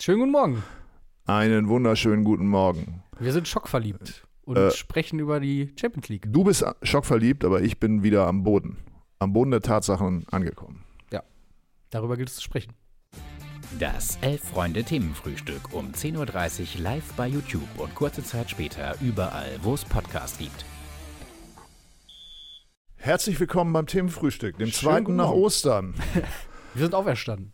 Schönen 0.00 0.20
guten 0.20 0.32
Morgen. 0.32 0.62
Einen 1.26 1.68
wunderschönen 1.68 2.24
guten 2.24 2.46
Morgen. 2.46 3.02
Wir 3.18 3.32
sind 3.32 3.48
schockverliebt 3.48 4.26
und 4.42 4.56
Äh, 4.56 4.70
sprechen 4.70 5.18
über 5.18 5.40
die 5.40 5.74
Champions 5.78 6.08
League. 6.08 6.26
Du 6.32 6.44
bist 6.44 6.64
schockverliebt, 6.82 7.44
aber 7.44 7.62
ich 7.62 7.80
bin 7.80 8.02
wieder 8.02 8.26
am 8.26 8.44
Boden. 8.44 8.78
Am 9.18 9.32
Boden 9.32 9.50
der 9.50 9.60
Tatsachen 9.60 10.24
angekommen. 10.30 10.84
Darüber 11.90 12.18
gilt 12.18 12.28
es 12.28 12.34
zu 12.36 12.42
sprechen. 12.42 12.74
Das 13.80 14.18
Elf-Freunde-Themenfrühstück 14.20 15.72
um 15.72 15.92
10.30 15.92 16.76
Uhr 16.76 16.82
live 16.82 17.12
bei 17.14 17.26
YouTube 17.26 17.66
und 17.78 17.94
kurze 17.94 18.22
Zeit 18.22 18.50
später 18.50 18.94
überall, 19.00 19.58
wo 19.62 19.72
es 19.72 19.86
Podcasts 19.86 20.36
gibt. 20.36 20.66
Herzlich 22.96 23.40
willkommen 23.40 23.72
beim 23.72 23.86
Themenfrühstück, 23.86 24.58
dem 24.58 24.68
Schönen 24.68 24.72
zweiten 24.74 25.16
nach 25.16 25.28
Morgen. 25.28 25.40
Ostern. 25.42 25.94
Wir 26.74 26.82
sind 26.82 26.94
auferstanden. 26.94 27.52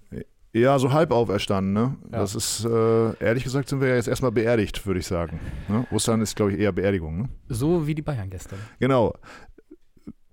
Ja, 0.55 0.79
so 0.79 0.93
halb 0.93 1.11
auferstanden, 1.11 1.73
ne? 1.73 1.97
Ja. 2.13 2.21
Das 2.21 2.37
ist, 2.37 2.65
äh, 2.65 3.17
ehrlich 3.19 3.43
gesagt, 3.43 3.69
sind 3.69 3.81
wir 3.81 3.89
ja 3.89 3.97
jetzt 3.97 4.07
erstmal 4.07 4.31
beerdigt, 4.31 4.87
würde 4.87 5.01
ich 5.01 5.07
sagen. 5.07 5.41
Ne? 5.67 5.85
Ostern 5.91 6.21
ist, 6.21 6.37
glaube 6.37 6.53
ich, 6.53 6.61
eher 6.61 6.71
Beerdigung, 6.71 7.19
ne? 7.23 7.29
So 7.49 7.89
wie 7.89 7.95
die 7.97 8.03
Bayern 8.03 8.31
gestern. 8.31 8.61
Genau. 8.79 9.15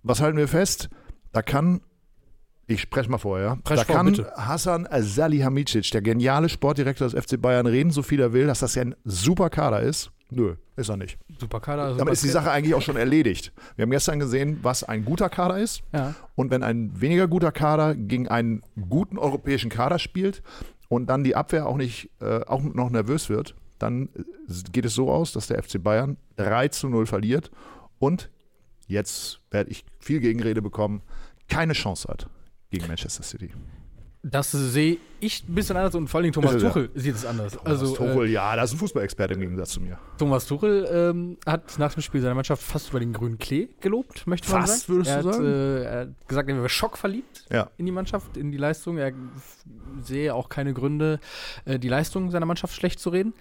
Was 0.04 0.22
halten 0.22 0.38
wir 0.38 0.48
fest? 0.48 0.90
Da 1.32 1.42
kann, 1.42 1.82
ich 2.68 2.82
spreche 2.82 3.10
mal 3.10 3.18
vorher, 3.18 3.58
Sprech 3.62 3.80
da 3.80 3.86
vor, 3.86 3.96
kann 3.96 4.06
bitte. 4.08 4.32
Hassan 4.36 4.88
Salihamidzic, 4.92 5.90
der 5.90 6.04
geniale 6.04 6.50
Sportdirektor 6.50 7.10
des 7.10 7.20
FC 7.20 7.42
Bayern, 7.42 7.66
reden, 7.66 7.90
so 7.90 8.04
viel 8.04 8.20
er 8.20 8.32
will, 8.32 8.46
dass 8.46 8.60
das 8.60 8.76
ja 8.76 8.84
ein 8.84 8.96
super 9.04 9.50
Kader 9.50 9.82
ist. 9.82 10.12
Nö, 10.34 10.56
ist 10.78 10.90
er 10.90 10.96
nicht. 10.96 11.20
Super 11.40 11.60
Kader. 11.60 11.90
Super 11.90 12.00
Damit 12.00 12.14
ist 12.14 12.24
die 12.24 12.30
Sache 12.30 12.50
eigentlich 12.50 12.74
auch 12.74 12.82
schon 12.82 12.96
erledigt. 12.96 13.52
Wir 13.76 13.84
haben 13.84 13.92
gestern 13.92 14.18
gesehen, 14.18 14.60
was 14.62 14.86
ein 14.86 15.04
guter 15.04 15.30
Kader 15.30 15.60
ist. 15.60 15.84
Ja. 15.92 16.16
Und 16.36 16.52
wenn 16.52 16.64
ein 16.64 17.00
weniger 17.00 17.28
guter 17.28 17.52
Kader 17.52 17.96
gegen 17.96 18.30
einen 18.30 18.64
guten 18.90 19.18
europäischen 19.18 19.70
Kader 19.70 20.00
spielt 20.00 20.42
und 20.88 21.08
dann 21.08 21.26
die 21.26 21.36
Abwehr 21.36 21.68
auch 21.68 21.76
nicht 21.76 22.10
äh, 22.22 22.46
auch 22.46 22.62
noch 22.62 22.90
nervös 22.90 23.30
wird, 23.30 23.56
dann 23.78 24.08
geht 24.72 24.86
es 24.86 24.94
so 24.94 25.12
aus, 25.12 25.34
dass 25.34 25.48
der 25.48 25.62
FC 25.62 25.84
Bayern 25.84 26.16
3 26.38 26.70
zu 26.70 26.88
0 26.88 27.06
verliert 27.08 27.52
und 28.00 28.30
jetzt 28.88 29.42
werde 29.52 29.70
ich 29.70 29.84
viel 30.00 30.22
Gegenrede 30.22 30.62
bekommen, 30.62 31.02
keine 31.50 31.74
Chance 31.74 32.08
hat 32.08 32.30
gegen 32.70 32.88
Manchester 32.88 33.24
City. 33.24 33.52
Das 34.24 34.52
sehe 34.52 34.98
ich 35.20 35.44
ein 35.50 35.56
bisschen 35.56 35.78
anders 35.78 35.96
und 35.96 36.08
vor 36.08 36.20
allem 36.22 36.32
Thomas 36.32 36.54
es, 36.54 36.62
ja. 36.62 36.70
Tuchel 36.70 36.92
sieht 36.94 37.16
es 37.16 37.26
anders. 37.26 37.58
also 37.66 37.86
Also, 37.88 37.96
Tuchel, 37.96 38.30
ja, 38.30 38.56
das 38.56 38.70
ist 38.70 38.76
ein 38.76 38.80
Fußballexperte 38.80 39.34
im 39.34 39.40
Gegensatz 39.40 39.72
zu 39.72 39.82
mir. 39.82 39.94
Äh, 39.94 39.98
Thomas 40.20 40.46
Tuchel 40.46 40.88
ähm, 40.92 41.38
hat 41.46 41.80
nach 41.80 41.94
dem 41.94 42.04
Spiel 42.04 42.22
seiner 42.22 42.36
Mannschaft 42.36 42.62
fast 42.62 42.90
über 42.90 43.00
den 43.00 43.14
grünen 43.14 43.40
Klee 43.40 43.70
gelobt, 43.80 44.28
möchte 44.28 44.52
man 44.52 44.62
Fast, 44.62 44.86
sagen. 44.86 44.94
würdest 44.94 45.12
er 45.12 45.22
du 45.24 45.28
hat, 45.30 45.36
sagen? 45.36 45.46
Äh, 45.48 45.84
er 45.84 46.00
hat 46.02 46.28
gesagt, 46.28 46.50
er 46.50 46.56
wäre 46.56 46.70
schockverliebt 46.70 47.46
Ja. 47.52 47.72
in 47.78 47.86
die 47.88 47.92
Mannschaft, 47.92 48.38
in 48.38 48.52
die 48.52 48.58
Leistung. 48.60 48.98
Er 49.00 49.12
sehe 50.04 50.36
auch 50.36 50.50
keine 50.50 50.74
Gründe, 50.76 51.20
äh, 51.66 51.80
die 51.80 51.90
Leistung 51.90 52.30
seiner 52.30 52.46
Mannschaft 52.46 52.76
schlecht 52.76 53.00
zu 53.00 53.10
reden. 53.10 53.34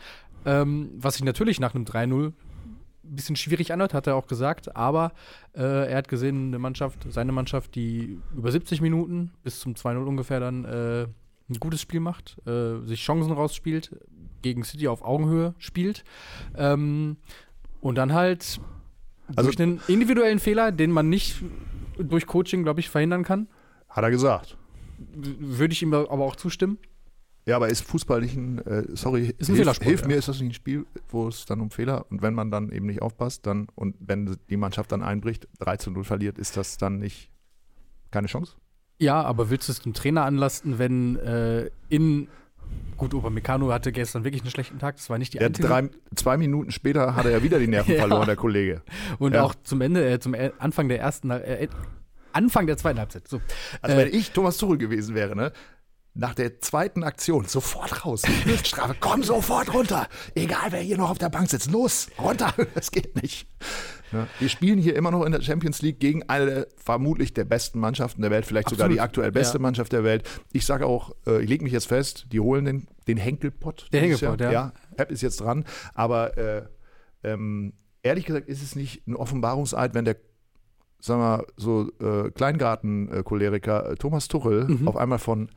Ähm, 0.47 0.92
was 0.97 1.15
sich 1.17 1.25
natürlich 1.25 1.61
nach 1.61 1.75
einem 1.75 1.84
3-0 1.84 2.33
ein 3.11 3.16
bisschen 3.16 3.36
schwierig 3.36 3.72
anhört, 3.72 3.92
hat 3.94 4.06
er 4.06 4.14
auch 4.16 4.27
gesagt. 4.27 4.77
Aber 4.77 5.12
äh, 5.55 5.91
er 5.91 5.98
hat 5.98 6.08
gesehen, 6.08 6.48
eine 6.48 6.58
Mannschaft, 6.58 7.06
seine 7.11 7.33
Mannschaft, 7.33 7.75
die 7.75 8.19
über 8.36 8.50
70 8.53 8.80
Minuten 8.80 9.33
bis 9.42 9.61
zum 9.61 9.75
2-0 9.75 10.05
ungefähr 10.05 10.41
dann 10.41 10.64
äh, 10.64 11.03
ein 11.48 11.58
gutes 11.58 11.81
Spiel 11.81 12.00
macht, 12.00 12.36
äh, 12.47 12.78
sich 12.86 13.03
Chancen 13.03 13.33
rausspielt, 13.33 13.91
gegen 14.42 14.62
City 14.64 14.86
auf 14.88 15.03
Augenhöhe 15.03 15.55
spielt. 15.58 16.05
Ähm, 16.56 17.16
und 17.81 17.97
dann 17.97 18.12
halt 18.14 18.61
Also- 19.34 19.42
durch 19.50 19.61
einen 19.61 19.81
individuellen 19.88 20.38
Fehler, 20.38 20.70
den 20.72 20.91
man 20.92 21.08
nicht 21.08 21.42
durch 21.98 22.27
Coaching, 22.27 22.62
glaube 22.62 22.81
ich, 22.81 22.88
verhindern 22.88 23.25
kann, 23.25 23.48
Hat 23.88 24.05
er 24.05 24.11
gesagt. 24.11 24.56
würde 25.12 25.72
ich 25.72 25.83
ihm 25.83 25.92
aber 25.92 26.25
auch 26.25 26.36
zustimmen. 26.36 26.78
Ja, 27.51 27.56
aber 27.56 27.69
ist 27.69 27.83
Fußball 27.84 28.20
nicht 28.20 28.37
ein, 28.37 28.59
äh, 28.65 28.84
sorry, 28.95 29.34
Ist 29.39 29.48
ein 29.48 29.55
hilf, 29.55 29.59
Fehlersport, 29.59 29.89
hilf 29.89 30.01
ja. 30.03 30.06
mir, 30.06 30.17
ist 30.17 30.29
das 30.29 30.41
nicht 30.41 30.51
ein 30.51 30.55
Spiel, 30.55 30.87
wo 31.09 31.27
es 31.29 31.47
dann 31.47 31.61
um 31.61 31.70
Fehler 31.70 32.06
und 32.11 32.23
wenn 32.23 32.33
man 32.33 32.51
dann 32.51 32.70
eben 32.70 32.87
nicht 32.87 33.03
aufpasst, 33.03 33.47
dann 33.47 33.67
und 33.75 33.97
wenn 33.98 34.37
die 34.48 34.56
Mannschaft 34.56 34.93
dann 34.93 35.03
einbricht, 35.03 35.48
3 35.59 35.77
zu 35.78 35.91
0 35.91 36.05
verliert, 36.05 36.38
ist 36.38 36.56
das 36.56 36.77
dann 36.78 36.99
nicht 36.99 37.31
keine 38.11 38.28
Chance? 38.28 38.55
Ja, 38.99 39.21
aber 39.22 39.50
willst 39.50 39.69
du 39.69 39.72
es 39.72 39.81
dem 39.81 39.94
Trainer 39.94 40.25
anlasten, 40.25 40.78
wenn 40.78 41.16
äh, 41.16 41.71
in 41.88 42.28
gut, 42.97 43.15
Upamecano 43.15 43.72
hatte 43.72 43.91
gestern 43.93 44.22
wirklich 44.25 44.43
einen 44.43 44.50
schlechten 44.50 44.78
Tag, 44.78 44.97
das 44.97 45.09
war 45.11 45.19
nicht 45.19 45.32
die 45.34 45.38
Der 45.38 45.49
einzige. 45.49 45.67
drei, 45.67 45.88
zwei 46.15 46.37
Minuten 46.37 46.71
später 46.71 47.17
hat 47.17 47.25
er 47.25 47.32
ja 47.32 47.43
wieder 47.43 47.59
die 47.59 47.67
Nerven 47.67 47.94
Ja. 47.94 48.00
verloren, 48.00 48.27
der 48.27 48.37
Kollege. 48.37 48.82
Und 49.19 49.34
ja. 49.34 49.43
auch 49.43 49.55
zum 49.65 49.81
Ende, 49.81 50.09
äh, 50.09 50.21
zum 50.21 50.34
äh, 50.34 50.53
Anfang 50.59 50.88
der 50.88 51.00
ersten, 51.00 51.31
äh, 51.31 51.67
Anfang 52.32 52.67
der 52.69 52.77
zweiten 52.77 52.99
Halbzeit. 53.00 53.27
So. 53.27 53.41
Also 53.82 53.97
Äh, 53.97 54.05
wenn 54.06 54.15
ich 54.15 54.31
Thomas 54.32 54.56
Tuchel 54.59 54.78
gewesen 54.78 55.15
wäre, 55.17 55.34
ne? 55.34 55.50
Nach 56.12 56.34
der 56.34 56.60
zweiten 56.60 57.04
Aktion 57.04 57.44
sofort 57.47 58.04
raus. 58.04 58.22
Strafe, 58.65 58.97
komm 58.98 59.22
sofort 59.22 59.72
runter. 59.72 60.09
Egal 60.34 60.71
wer 60.72 60.81
hier 60.81 60.98
noch 60.98 61.09
auf 61.10 61.19
der 61.19 61.28
Bank 61.28 61.48
sitzt. 61.48 61.71
Los, 61.71 62.09
runter. 62.19 62.53
Das 62.75 62.91
geht 62.91 63.21
nicht. 63.22 63.47
Ne? 64.10 64.26
Wir 64.41 64.49
spielen 64.49 64.81
hier 64.81 64.97
immer 64.97 65.12
noch 65.12 65.25
in 65.25 65.31
der 65.31 65.41
Champions 65.41 65.82
League 65.82 66.00
gegen 66.00 66.28
eine 66.28 66.47
der, 66.47 66.66
vermutlich 66.76 67.32
der 67.32 67.44
besten 67.44 67.78
Mannschaften 67.78 68.22
der 68.22 68.32
Welt, 68.32 68.44
vielleicht 68.44 68.69
sogar 68.70 68.87
Absolut. 68.87 68.97
die 68.97 69.00
aktuell 69.00 69.31
beste 69.31 69.59
Ja. 69.59 69.62
Mannschaft 69.62 69.93
der 69.93 70.03
Welt. 70.03 70.28
Ich 70.53 70.66
sage 70.66 70.84
auch, 70.84 71.15
äh, 71.28 71.43
ich 71.43 71.49
lege 71.49 71.62
mich 71.62 71.72
jetzt 71.72 71.87
fest, 71.87 72.26
die 72.32 72.41
holen 72.41 72.65
den, 72.65 72.87
den 73.06 73.16
Henkelpott. 73.16 73.87
Der 73.93 74.00
Henkelpott, 74.00 74.41
ja. 74.41 74.50
ja. 74.50 74.72
Pep 74.97 75.12
ist 75.12 75.22
jetzt 75.22 75.41
dran. 75.41 75.65
Aber 75.94 76.37
äh, 76.37 76.62
ähm, 77.22 77.72
ehrlich 78.03 78.25
gesagt 78.26 78.49
ist 78.49 78.62
es 78.65 78.75
nicht 78.75 79.06
ein 79.06 79.15
Offenbarungseid, 79.15 79.94
wenn 79.94 80.04
der 80.06 80.16
sagen 80.99 81.20
wir, 81.22 81.47
so 81.56 81.88
äh, 82.00 82.31
Kleingarten-Choleriker 82.32 83.91
äh, 83.93 83.94
Thomas 83.97 84.28
Tuchel 84.28 84.65
Mhm. 84.66 84.88
auf 84.88 84.97
einmal 84.97 85.19
von 85.19 85.50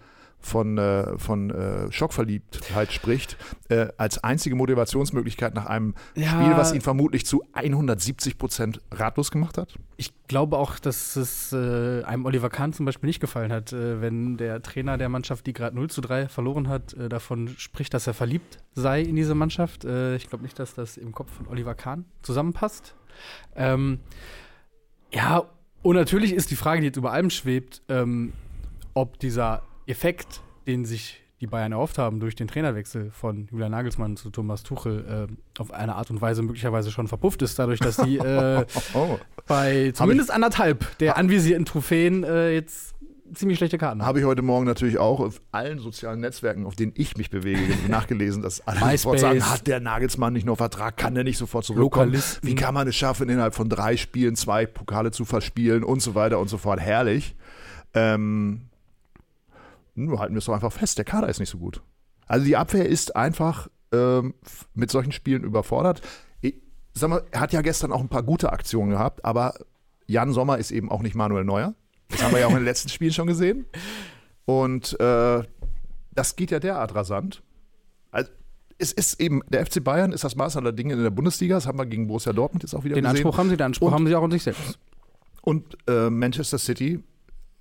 von, 0.44 0.78
äh, 0.78 1.18
von 1.18 1.50
äh, 1.50 1.92
Schockverliebtheit 1.92 2.92
spricht, 2.92 3.38
äh, 3.70 3.88
als 3.98 4.24
einzige 4.24 4.56
Motivationsmöglichkeit 4.56 5.56
nach 5.56 5.66
einem 5.66 5.96
Ja. 6.16 6.28
Spiel, 6.28 6.58
was 6.58 6.74
ihn 6.74 6.82
vermutlich 6.82 7.26
zu 7.26 7.44
170 7.54 8.38
Prozent 8.38 8.82
ratlos 8.92 9.32
gemacht 9.32 9.58
hat. 9.58 9.74
Ich 9.98 10.12
glaube 10.28 10.58
auch, 10.58 10.80
dass 10.80 11.16
es 11.16 11.54
äh, 11.54 12.04
einem 12.04 12.26
Oliver 12.26 12.50
Kahn 12.50 12.74
zum 12.74 12.86
Beispiel 12.86 13.08
nicht 13.08 13.20
gefallen 13.20 13.52
hat, 13.52 13.74
äh, 13.74 14.02
wenn 14.02 14.38
der 14.38 14.62
Trainer 14.62 14.98
der 14.98 15.10
Mannschaft, 15.10 15.48
die 15.48 15.54
gerade 15.54 15.76
0 15.76 15.90
zu 15.90 16.02
3 16.02 16.28
verloren 16.28 16.68
hat, 16.68 16.94
äh, 16.94 17.10
davon 17.10 17.50
spricht, 17.58 17.94
dass 17.94 18.06
er 18.06 18.14
verliebt 18.14 18.60
sei 18.76 19.02
in 19.02 19.16
diese 19.16 19.36
Mannschaft. 19.36 19.84
Ich 19.84 20.30
glaube 20.30 20.44
nicht, 20.44 20.58
dass 20.58 20.74
das 20.74 20.98
im 20.98 21.12
Kopf 21.12 21.32
von 21.32 21.48
Oliver 21.48 21.76
Kahn 21.76 22.06
zusammenpasst. 22.24 22.96
Ähm, 23.56 24.00
ja, 25.12 25.44
und 25.84 25.96
natürlich 25.96 26.34
ist 26.34 26.50
die 26.50 26.56
Frage, 26.56 26.82
die 26.82 26.88
jetzt 26.88 26.98
über 26.98 27.12
allem 27.12 27.30
schwebt, 27.30 27.82
ähm, 27.90 28.34
ob 28.96 29.20
dieser 29.20 29.62
Effekt, 29.86 30.42
den 30.68 30.86
sich 30.86 31.20
die 31.42 31.48
Bayern 31.48 31.74
erhofft 31.74 31.98
haben 31.98 32.22
durch 32.22 32.36
den 32.36 32.48
Trainerwechsel 32.48 33.12
von 33.12 33.48
Julian 33.52 33.72
Nagelsmann 33.72 34.16
zu 34.16 34.30
Thomas 34.30 34.64
Tuchel, 34.64 35.28
äh, 35.30 35.62
auf 35.62 35.72
eine 35.74 35.96
Art 35.96 36.10
und 36.10 36.22
Weise 36.22 36.42
möglicherweise 36.42 36.90
schon 36.90 37.10
verpufft 37.10 37.42
ist, 37.42 37.60
dadurch, 37.60 37.80
dass 37.82 37.98
die 37.98 38.18
äh, 38.18 38.66
Oh. 38.94 39.20
bei 39.46 39.92
zumindest 39.94 40.32
anderthalb 40.32 40.98
der 41.00 41.18
anvisierten 41.18 41.66
Trophäen 41.66 42.24
äh, 42.24 42.54
jetzt 42.54 42.94
ziemlich 43.34 43.58
schlechte 43.58 43.78
Karten 43.78 44.02
haben. 44.02 44.08
Habe 44.08 44.20
ich 44.20 44.26
heute 44.26 44.42
Morgen 44.42 44.66
natürlich 44.66 45.00
auch 45.00 45.20
auf 45.20 45.42
allen 45.52 45.80
sozialen 45.80 46.22
Netzwerken, 46.22 46.66
auf 46.66 46.76
denen 46.76 46.94
ich 46.96 47.18
mich 47.18 47.30
bewege, 47.30 47.62
nachgelesen, 47.90 48.42
dass 48.42 48.66
alle 48.66 48.80
sofort 48.80 49.16
MySpace. 49.16 49.22
sagen, 49.22 49.52
hat 49.52 49.68
der 49.68 49.80
Nagelsmann 49.82 50.32
nicht 50.32 50.46
noch 50.46 50.58
Vertrag, 50.58 50.96
kann 50.96 51.14
der 51.16 51.26
nicht 51.26 51.38
sofort 51.38 51.66
zurückkommen? 51.66 52.12
Lokalisten. 52.12 52.48
Wie 52.48 52.56
kann 52.56 52.74
man 52.74 52.88
es 52.88 52.96
schaffen, 52.96 53.28
innerhalb 53.28 53.54
von 53.56 53.68
drei 53.68 53.98
Spielen 53.98 54.38
zwei 54.38 54.66
Pokale 54.66 55.12
zu 55.12 55.26
verspielen 55.26 55.84
und 55.84 56.02
so 56.02 56.16
weiter 56.16 56.40
und 56.40 56.48
so 56.48 56.58
fort? 56.58 56.80
Herrlich. 56.80 57.36
Ähm, 57.96 58.62
nur 59.96 60.20
halten 60.20 60.34
wir 60.34 60.40
es 60.40 60.46
doch 60.46 60.54
einfach 60.54 60.72
fest, 60.74 60.98
der 60.98 61.06
Kader 61.06 61.30
ist 61.30 61.40
nicht 61.40 61.50
so 61.50 61.58
gut. 61.58 61.82
Also 62.26 62.46
die 62.46 62.58
Abwehr 62.58 62.88
ist 62.88 63.16
einfach 63.16 63.70
ähm, 63.92 64.34
mit 64.74 64.90
solchen 64.92 65.12
Spielen 65.12 65.44
überfordert. 65.44 66.02
Ich, 66.42 66.56
sag 66.94 67.10
mal, 67.10 67.24
er 67.32 67.42
hat 67.42 67.54
ja 67.54 67.62
gestern 67.62 67.92
auch 67.92 68.00
ein 68.02 68.10
paar 68.10 68.24
gute 68.24 68.52
Aktionen 68.52 68.90
gehabt, 68.92 69.24
aber 69.26 69.54
Jan 70.08 70.32
Sommer 70.34 70.58
ist 70.58 70.72
eben 70.72 70.90
auch 70.92 71.02
nicht 71.02 71.16
Manuel 71.16 71.44
Neuer. 71.46 71.76
Das 72.10 72.24
haben 72.24 72.32
wir 72.34 72.40
ja 72.40 72.48
auch 72.48 72.52
in 72.52 72.58
den 72.58 72.66
letzten 72.66 72.90
Spielen 72.90 73.14
schon 73.14 73.28
gesehen. 73.28 73.66
Und 74.46 75.00
äh, 75.00 75.44
das 76.12 76.36
geht 76.36 76.52
ja 76.52 76.60
derart 76.60 76.94
rasant. 76.96 77.42
Also, 78.12 78.30
es 78.78 78.92
ist 78.92 79.20
eben, 79.22 79.42
der 79.50 79.66
FC 79.66 79.84
Bayern 79.84 80.12
ist 80.12 80.24
das 80.24 80.36
Maß 80.36 80.58
aller 80.58 80.72
Dinge 80.74 80.94
in 80.94 81.04
der 81.04 81.10
Bundesliga. 81.10 81.56
Das 81.56 81.66
haben 81.68 81.78
wir 81.78 81.86
gegen 81.86 82.08
Borussia 82.08 82.34
Dortmund 82.34 82.64
jetzt 82.64 82.74
auch 82.76 82.84
wieder 82.84 82.96
Den 82.96 83.04
gesehen. 83.04 83.18
Anspruch 83.18 83.38
haben 83.38 83.50
sie, 83.50 83.58
den 83.58 83.66
Anspruch 83.66 83.88
Und- 83.88 83.94
haben 83.94 84.08
sie 84.08 84.16
auch 84.16 84.24
an 84.24 84.32
sich 84.32 84.44
selbst. 84.44 84.80
Und 85.42 85.78
äh, 85.88 86.10
Manchester 86.10 86.58
City 86.58 87.04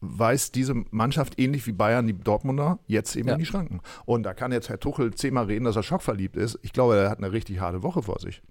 weist 0.02 0.54
diese 0.56 0.74
Mannschaft 0.90 1.38
ähnlich 1.38 1.66
wie 1.66 1.72
Bayern, 1.72 2.06
die 2.06 2.12
Dortmunder, 2.12 2.80
jetzt 2.86 3.16
eben 3.16 3.28
Ja. 3.28 3.34
in 3.34 3.38
die 3.40 3.46
Schranken. 3.46 3.80
Und 4.04 4.24
da 4.24 4.34
kann 4.34 4.52
jetzt 4.52 4.68
Herr 4.68 4.80
Tuchel 4.80 5.14
zehnmal 5.14 5.44
reden, 5.46 5.64
dass 5.64 5.76
er 5.76 5.82
schockverliebt 5.82 6.36
ist. 6.36 6.58
Ich 6.62 6.72
glaube, 6.72 6.96
er 6.96 7.08
hat 7.10 7.18
eine 7.18 7.32
richtig 7.32 7.60
harte 7.60 7.82
Woche 7.82 8.02
vor 8.02 8.18
sich. 8.18 8.42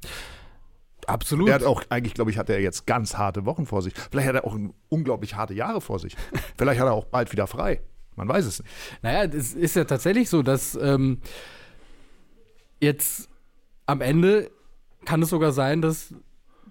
Absolut. 1.07 1.49
Er 1.49 1.55
hat 1.55 1.63
auch, 1.63 1.83
eigentlich 1.89 2.13
glaube 2.13 2.31
ich, 2.31 2.37
hat 2.37 2.49
er 2.49 2.61
jetzt 2.61 2.85
ganz 2.87 3.17
harte 3.17 3.45
Wochen 3.45 3.65
vor 3.65 3.81
sich. 3.81 3.93
Vielleicht 4.11 4.27
hat 4.29 4.35
er 4.35 4.45
auch 4.45 4.57
unglaublich 4.89 5.35
harte 5.35 5.53
Jahre 5.53 5.81
vor 5.81 5.99
sich. 5.99 6.15
Vielleicht 6.57 6.79
hat 6.79 6.87
er 6.87 6.93
auch 6.93 7.05
bald 7.05 7.31
wieder 7.31 7.47
frei. 7.47 7.81
Man 8.15 8.27
weiß 8.27 8.45
es 8.45 8.59
nicht. 8.59 8.71
Naja, 9.01 9.23
es 9.33 9.53
ist 9.53 9.75
ja 9.75 9.83
tatsächlich 9.83 10.29
so, 10.29 10.43
dass 10.43 10.75
ähm, 10.75 11.19
jetzt 12.79 13.29
am 13.87 14.01
Ende 14.01 14.51
kann 15.05 15.21
es 15.21 15.29
sogar 15.29 15.51
sein, 15.51 15.81
dass 15.81 16.13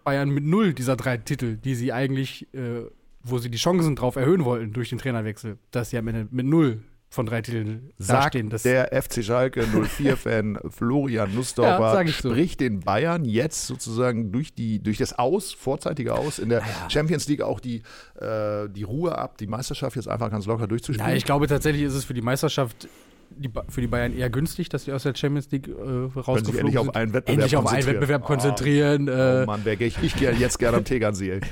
Bayern 0.05 0.31
mit 0.31 0.44
null 0.44 0.75
dieser 0.75 0.97
drei 0.97 1.17
Titel, 1.19 1.56
die 1.56 1.75
sie 1.75 1.93
eigentlich, 1.93 2.53
äh, 2.55 2.83
wo 3.23 3.39
sie 3.39 3.51
die 3.51 3.59
Chancen 3.59 3.97
drauf 3.97 4.17
erhöhen 4.17 4.45
wollten 4.45 4.73
durch 4.73 4.89
den 4.91 4.99
Trainerwechsel, 4.99 5.59
dass 5.71 5.91
sie 5.91 5.99
am 5.99 6.09
Ende 6.09 6.27
mit 6.31 6.47
null 6.47 6.83
von 7.13 7.27
drei 7.27 7.43
Titeln 7.43 7.91
Sagt 7.99 8.27
dastehen. 8.37 8.51
Das, 8.51 8.63
der 8.63 8.91
FC 9.03 9.25
Schalke 9.25 9.65
04-Fan 9.65 10.61
Florian 10.71 11.29
Ja, 11.31 11.35
Nussdorfer 11.35 11.93
sag 11.93 12.09
ich 12.09 12.17
so. 12.17 12.31
spricht 12.31 12.61
den 12.61 12.81
Bayern 12.81 13.25
jetzt 13.25 13.67
sozusagen 13.67 14.31
durch, 14.31 14.55
die, 14.55 14.81
durch 14.81 14.99
das 14.99 15.19
Aus, 15.19 15.53
vorzeitige 15.53 16.15
Aus 16.15 16.39
in 16.39 16.51
der 16.51 16.63
Champions 16.89 17.27
League 17.27 17.43
auch 17.43 17.59
die, 17.59 17.83
äh, 18.21 18.69
die 18.69 18.85
Ruhe 18.85 19.19
ab, 19.19 19.39
die 19.39 19.49
Meisterschaft 19.49 19.97
jetzt 19.97 20.07
einfach 20.07 20.31
ganz 20.31 20.47
locker 20.47 20.69
durchzuspielen. 20.69 21.11
ja, 21.11 21.17
ich 21.17 21.25
glaube 21.25 21.49
tatsächlich 21.49 21.83
ist 21.83 21.95
es 21.95 22.05
für 22.05 22.15
die 22.15 22.23
Meisterschaft 22.23 22.89
die, 23.31 23.51
für 23.69 23.81
die 23.81 23.87
Bayern 23.89 24.17
eher 24.17 24.31
günstig, 24.31 24.69
dass 24.69 24.85
sie 24.85 24.93
aus 24.93 25.03
der 25.03 25.15
Champions 25.17 25.51
League 25.51 25.67
äh, 25.69 25.73
Können 25.75 26.09
sich 26.11 26.17
rausgeflogen 26.29 26.59
endlich 26.61 26.79
auf 26.79 26.85
sind. 26.87 26.97
einen 26.97 27.13
Wettbewerb 27.13 27.39
endlich 27.39 27.57
auf 27.57 27.67
einen 27.67 27.75
konzentrieren. 27.75 28.01
Wettbewerb 28.01 28.23
Oh. 28.23 28.27
konzentrieren. 28.27 29.09
Oh 29.09 29.13
äh, 29.13 29.47
Mann, 29.47 29.65
wäre 29.65 29.85
ich, 29.85 29.99
ich 30.03 30.15
gehe 30.17 30.33
jetzt 30.33 30.59
gerne 30.61 30.77
am 30.79 30.85
Tegernsee. 30.85 31.41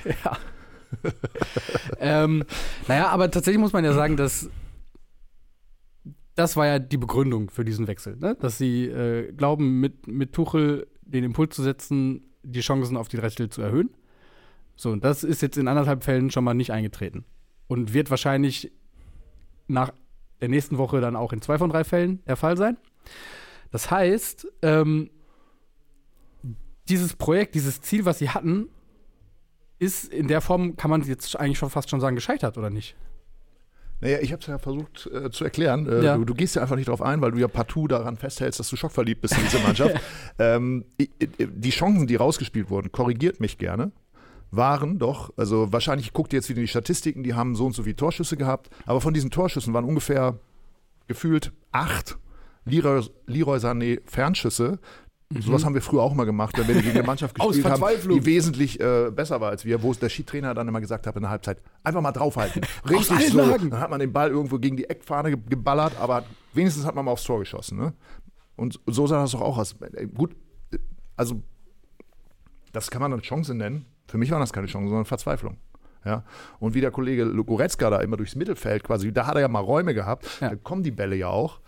ähm, 1.99 2.44
naja, 2.87 3.08
aber 3.08 3.31
tatsächlich 3.31 3.61
muss 3.61 3.73
man 3.73 3.85
ja 3.85 3.93
sagen, 3.93 4.17
dass 4.17 4.50
das 6.38 6.56
war 6.56 6.67
ja 6.67 6.79
die 6.79 6.96
Begründung 6.96 7.50
für 7.50 7.64
diesen 7.64 7.88
Wechsel, 7.88 8.17
ne? 8.17 8.37
dass 8.40 8.58
sie 8.58 8.85
äh, 8.85 9.32
glauben, 9.32 9.81
mit, 9.81 10.06
mit 10.06 10.32
Tuchel 10.32 10.87
den 11.02 11.25
Impuls 11.25 11.56
zu 11.56 11.64
setzen, 11.64 12.29
die 12.44 12.61
Chancen 12.61 12.96
auf 12.96 13.08
die 13.08 13.17
drei 13.17 13.29
Titel 13.29 13.49
zu 13.49 13.61
erhöhen. 13.61 13.90
So, 14.76 14.90
und 14.93 15.05
das 15.05 15.25
ist 15.25 15.43
jetzt 15.43 15.58
in 15.58 15.67
anderthalb 15.67 16.05
Fällen 16.05 16.31
schon 16.31 16.44
mal 16.44 16.55
nicht 16.55 16.70
eingetreten. 16.70 17.25
Und 17.67 17.93
wird 17.93 18.11
wahrscheinlich 18.11 18.70
nach 19.67 19.93
der 20.41 20.49
nächsten 20.49 20.79
Woche 20.79 21.00
dann 21.00 21.17
auch 21.17 21.32
in 21.32 21.43
zwei 21.43 21.58
von 21.58 21.70
drei 21.70 21.82
Fällen 21.82 22.23
der 22.26 22.37
Fall 22.37 22.56
sein. 22.56 22.76
Das 23.73 23.91
heißt, 23.91 24.46
ähm, 24.62 25.11
dieses 26.88 27.17
Projekt, 27.17 27.56
dieses 27.56 27.81
Ziel, 27.81 28.05
was 28.05 28.20
sie 28.20 28.31
hatten, 28.31 28.69
ist 29.78 30.12
in 30.12 30.28
der 30.28 30.40
Form, 30.40 30.76
kann 30.76 30.90
man 30.90 31.02
jetzt 31.02 31.38
eigentlich 31.38 31.58
schon 31.58 31.70
fast 31.70 31.90
schon 31.90 32.00
sagen, 32.00 32.16
gescheitert, 32.16 32.58
oder 32.58 32.70
nicht? 32.70 32.96
Naja, 34.00 34.19
ich 34.20 34.30
habe 34.32 34.40
es 34.40 34.46
ja 34.46 34.58
versucht 34.58 35.08
äh, 35.12 35.30
zu 35.30 35.44
erklären. 35.44 35.86
Äh, 35.88 36.04
Ja. 36.04 36.16
du, 36.16 36.25
du 36.25 36.34
gehst 36.34 36.54
ja 36.54 36.62
einfach 36.62 36.76
nicht 36.76 36.88
drauf 36.88 37.02
ein, 37.02 37.20
weil 37.20 37.32
du 37.32 37.38
ja 37.38 37.48
partout 37.48 37.88
daran 37.88 38.16
festhältst, 38.16 38.60
dass 38.60 38.69
du 38.70 38.76
schockverliebt 38.76 39.20
bist 39.20 39.36
in 39.36 39.42
diese 39.44 39.58
Mannschaft. 39.58 39.96
ähm, 40.38 40.84
die 41.38 41.70
Chancen, 41.70 42.06
die 42.06 42.14
rausgespielt 42.16 42.70
wurden, 42.70 42.92
korrigiert 42.92 43.40
mich 43.40 43.58
gerne, 43.58 43.90
waren 44.52 44.98
doch, 44.98 45.32
also 45.36 45.72
wahrscheinlich 45.72 46.12
guckt 46.12 46.32
ihr 46.32 46.38
jetzt 46.38 46.48
wieder 46.48 46.58
in 46.60 46.64
die 46.64 46.69
Statistiken, 46.69 47.22
die 47.24 47.34
haben 47.34 47.56
so 47.56 47.66
und 47.66 47.72
so 47.74 47.82
viele 47.82 47.96
Torschüsse 47.96 48.36
gehabt, 48.36 48.70
aber 48.86 49.00
von 49.00 49.14
diesen 49.14 49.31
Torschüssen 49.31 49.74
waren 49.74 49.84
ungefähr 49.84 50.38
gefühlt 51.08 51.52
acht 51.72 52.19
Leroy, 52.64 53.02
Leroy 53.26 53.58
Sané 53.58 54.00
Fernschüsse. 54.04 54.78
Sowas 55.40 55.62
haben 55.64 55.75
wir 55.75 55.82
früher 55.82 56.02
auch 56.02 56.14
mal 56.14 56.25
gemacht, 56.25 56.56
wenn 56.56 56.66
wir 56.69 56.76
gegen 56.76 56.90
eine 56.96 57.02
Mannschaft 57.02 57.36
Mhm. 57.38 57.48
Gespielt 57.48 57.66
haben, 57.69 58.08
die 58.10 58.25
wesentlich 58.25 58.80
äh, 58.80 59.10
besser 59.10 59.40
war 59.42 59.50
als 59.50 59.64
wir, 59.66 59.82
wo 59.82 59.90
es 59.90 59.98
der 59.98 60.08
Skitrainer 60.08 60.54
dann 60.54 60.66
immer 60.69 60.80
gesagt 60.80 61.06
hat 61.06 61.16
in 61.16 61.22
der 61.22 61.30
Halbzeit, 61.30 61.60
einfach 61.84 62.00
mal 62.00 62.12
draufhalten. 62.12 62.62
Richtig 62.88 63.28
so. 63.30 63.38
Dann 63.38 63.78
hat 63.78 63.90
man 63.90 64.00
den 64.00 64.12
Ball 64.12 64.30
irgendwo 64.30 64.58
gegen 64.58 64.76
die 64.78 64.88
Eckfahne 64.88 65.30
ge- 65.36 65.40
geballert, 65.50 65.92
aber 66.00 66.25
wenigstens 66.54 66.86
hat 66.86 66.94
man 66.94 67.04
mal 67.04 67.10
aufs 67.12 67.25
Tor 67.25 67.40
geschossen. 67.40 67.76
Ne? 67.78 67.92
Und 68.56 68.80
so 68.86 69.06
sah 69.06 69.20
das 69.20 69.32
doch 69.32 69.42
auch 69.42 69.58
aus. 69.58 69.75
Äh, 69.92 70.06
Gut, 70.06 70.34
äh, 70.72 70.78
also 71.16 71.42
das 72.72 72.90
kann 72.90 73.02
man 73.02 73.12
eine 73.12 73.20
Chance 73.20 73.54
nennen. 73.54 73.84
Für 74.06 74.16
mich 74.16 74.31
war 74.31 74.38
das 74.40 74.52
keine 74.54 74.66
Chance, 74.66 74.88
sondern 74.88 75.04
Verzweiflung. 75.04 75.58
Ja? 76.06 76.24
Und 76.58 76.72
wie 76.72 76.81
der 76.81 76.90
Kollege 76.90 77.26
Goretzka 77.44 77.90
da 77.90 78.00
immer 78.00 78.16
durchs 78.16 78.34
Mittelfeld 78.34 78.82
quasi, 78.82 79.12
da 79.12 79.26
hat 79.26 79.34
er 79.34 79.42
ja 79.42 79.48
mal 79.48 79.60
Räume 79.60 79.92
gehabt, 79.92 80.26
Ja. 80.40 80.48
da 80.50 80.56
kommen 80.56 80.82
die 80.82 80.90
Bälle 80.90 81.16
ja 81.16 81.28
auch. 81.28 81.60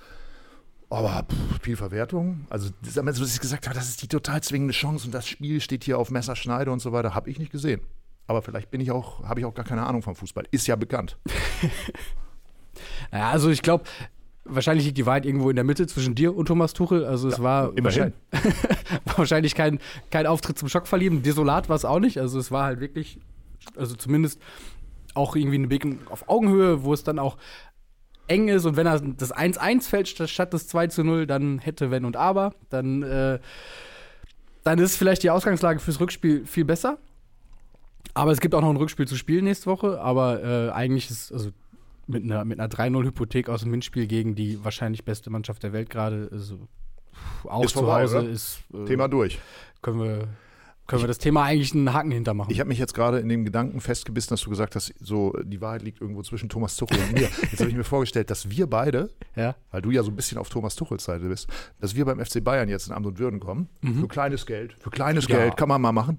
Aber 0.90 1.24
pff, 1.30 1.62
viel 1.62 1.76
Verwertung. 1.76 2.46
Also, 2.50 2.70
das, 2.82 2.96
was 2.96 3.34
ich 3.34 3.40
gesagt 3.40 3.66
habe, 3.66 3.76
das 3.76 3.88
ist 3.88 4.02
die 4.02 4.08
total 4.08 4.42
zwingende 4.42 4.74
Chance 4.74 5.06
und 5.06 5.14
das 5.14 5.26
Spiel 5.26 5.60
steht 5.60 5.84
hier 5.84 5.98
auf 5.98 6.10
Messerschneide 6.10 6.70
und 6.70 6.80
so 6.80 6.92
weiter, 6.92 7.14
habe 7.14 7.30
ich 7.30 7.38
nicht 7.38 7.52
gesehen. 7.52 7.80
Aber 8.26 8.42
vielleicht 8.42 8.70
bin 8.70 8.80
ich 8.80 8.90
auch, 8.90 9.24
habe 9.24 9.40
ich 9.40 9.46
auch 9.46 9.54
gar 9.54 9.64
keine 9.64 9.86
Ahnung 9.86 10.02
vom 10.02 10.14
Fußball. 10.14 10.44
Ist 10.50 10.66
ja 10.66 10.76
bekannt. 10.76 11.16
Naja, 13.10 13.30
also 13.30 13.50
ich 13.50 13.62
glaube, 13.62 13.84
wahrscheinlich 14.44 14.86
liegt 14.86 14.98
die 14.98 15.06
Wahrheit 15.06 15.26
irgendwo 15.26 15.50
in 15.50 15.56
der 15.56 15.64
Mitte 15.64 15.86
zwischen 15.86 16.14
dir 16.14 16.34
und 16.34 16.46
Thomas 16.46 16.72
Tuchel. 16.72 17.04
Also 17.04 17.28
es 17.28 17.42
war 17.42 17.76
immerhin. 17.76 17.84
wahrscheinlich, 17.84 18.14
war 19.04 19.18
wahrscheinlich 19.18 19.54
kein, 19.54 19.78
kein 20.10 20.26
Auftritt 20.26 20.58
zum 20.58 20.68
Schockverlieben. 20.68 21.22
Desolat 21.22 21.68
war 21.68 21.76
es 21.76 21.84
auch 21.84 21.98
nicht. 21.98 22.18
Also 22.18 22.38
es 22.38 22.50
war 22.50 22.64
halt 22.64 22.80
wirklich, 22.80 23.18
also 23.76 23.94
zumindest 23.94 24.40
auch 25.14 25.36
irgendwie 25.36 25.58
ein 25.58 25.70
Weg 25.70 25.84
auf 26.08 26.28
Augenhöhe, 26.28 26.84
wo 26.84 26.94
es 26.94 27.02
dann 27.04 27.18
auch 27.18 27.36
eng 28.30 28.48
ist 28.48 28.64
und 28.64 28.76
wenn 28.76 28.86
er 28.86 29.00
das 29.00 29.32
1-1 29.32 29.88
fällt 29.88 30.08
statt- 30.08 30.52
des 30.52 30.68
2 30.68 30.86
zu 30.86 31.02
0, 31.04 31.26
dann 31.26 31.58
hätte 31.58 31.90
wenn 31.90 32.04
und 32.04 32.16
aber, 32.16 32.54
dann, 32.70 33.02
äh, 33.02 33.38
dann 34.64 34.78
ist 34.78 34.96
vielleicht 34.96 35.22
die 35.22 35.30
Ausgangslage 35.30 35.80
fürs 35.80 36.00
Rückspiel 36.00 36.46
viel 36.46 36.64
besser. 36.64 36.98
Aber 38.14 38.32
es 38.32 38.40
gibt 38.40 38.54
auch 38.54 38.60
noch 38.60 38.70
ein 38.70 38.76
Rückspiel 38.76 39.06
zu 39.06 39.16
spielen 39.16 39.44
nächste 39.44 39.66
Woche, 39.66 40.00
aber 40.00 40.42
äh, 40.42 40.70
eigentlich 40.70 41.10
ist, 41.10 41.32
also 41.32 41.50
mit 42.06 42.24
einer, 42.24 42.44
mit 42.44 42.58
einer 42.58 42.68
3-0-Hypothek 42.68 43.48
aus 43.48 43.60
dem 43.62 43.70
Hinspiel 43.72 44.06
gegen 44.06 44.34
die 44.34 44.64
wahrscheinlich 44.64 45.04
beste 45.04 45.30
Mannschaft 45.30 45.62
der 45.62 45.72
Welt 45.72 45.90
gerade, 45.90 46.28
also 46.32 46.66
auch 47.44 47.64
Ist 47.64 47.72
zu 47.72 47.80
vorbei, 47.80 48.02
Hause 48.02 48.18
oder? 48.20 48.28
ist, 48.28 48.60
äh, 48.74 48.84
Thema 48.86 49.06
durch. 49.08 49.38
können 49.82 50.00
wir, 50.02 50.28
können 50.90 51.02
wir 51.02 51.08
das 51.08 51.18
Thema 51.18 51.44
eigentlich 51.44 51.72
einen 51.74 51.92
Haken 51.94 52.10
hintermachen. 52.10 52.52
Ich 52.52 52.60
habe 52.60 52.68
mich 52.68 52.78
jetzt 52.78 52.94
gerade 52.94 53.18
in 53.20 53.28
dem 53.28 53.44
Gedanken 53.44 53.80
festgebissen, 53.80 54.30
dass 54.30 54.42
du 54.42 54.50
gesagt 54.50 54.76
hast, 54.76 54.92
so 55.00 55.32
die 55.44 55.60
Wahrheit 55.60 55.82
liegt 55.82 56.00
irgendwo 56.00 56.22
zwischen 56.22 56.48
Thomas 56.48 56.76
Tuchel 56.76 56.98
und 56.98 57.12
mir. 57.12 57.20
Jetzt 57.50 57.60
habe 57.60 57.70
ich 57.70 57.76
mir 57.76 57.84
vorgestellt, 57.84 58.30
dass 58.30 58.50
wir 58.50 58.66
beide, 58.66 59.10
ja? 59.36 59.54
weil 59.70 59.80
du 59.82 59.90
ja 59.90 60.02
so 60.02 60.10
ein 60.10 60.16
bisschen 60.16 60.36
auf 60.38 60.48
Thomas 60.48 60.74
Tuchels 60.76 61.04
Seite 61.04 61.26
bist, 61.26 61.48
dass 61.80 61.94
wir 61.94 62.04
beim 62.04 62.24
FC 62.24 62.42
Bayern 62.44 62.68
jetzt 62.68 62.88
in 62.88 62.92
Amt 62.92 63.06
und 63.06 63.18
Würden 63.18 63.40
kommen. 63.40 63.68
Für 64.00 64.08
kleines 64.08 64.44
Geld. 64.46 64.76
Für 64.80 64.90
kleines 64.90 65.26
Ja. 65.28 65.36
Geld 65.38 65.56
kann 65.56 65.68
man 65.68 65.80
mal 65.80 65.92
machen. 65.92 66.18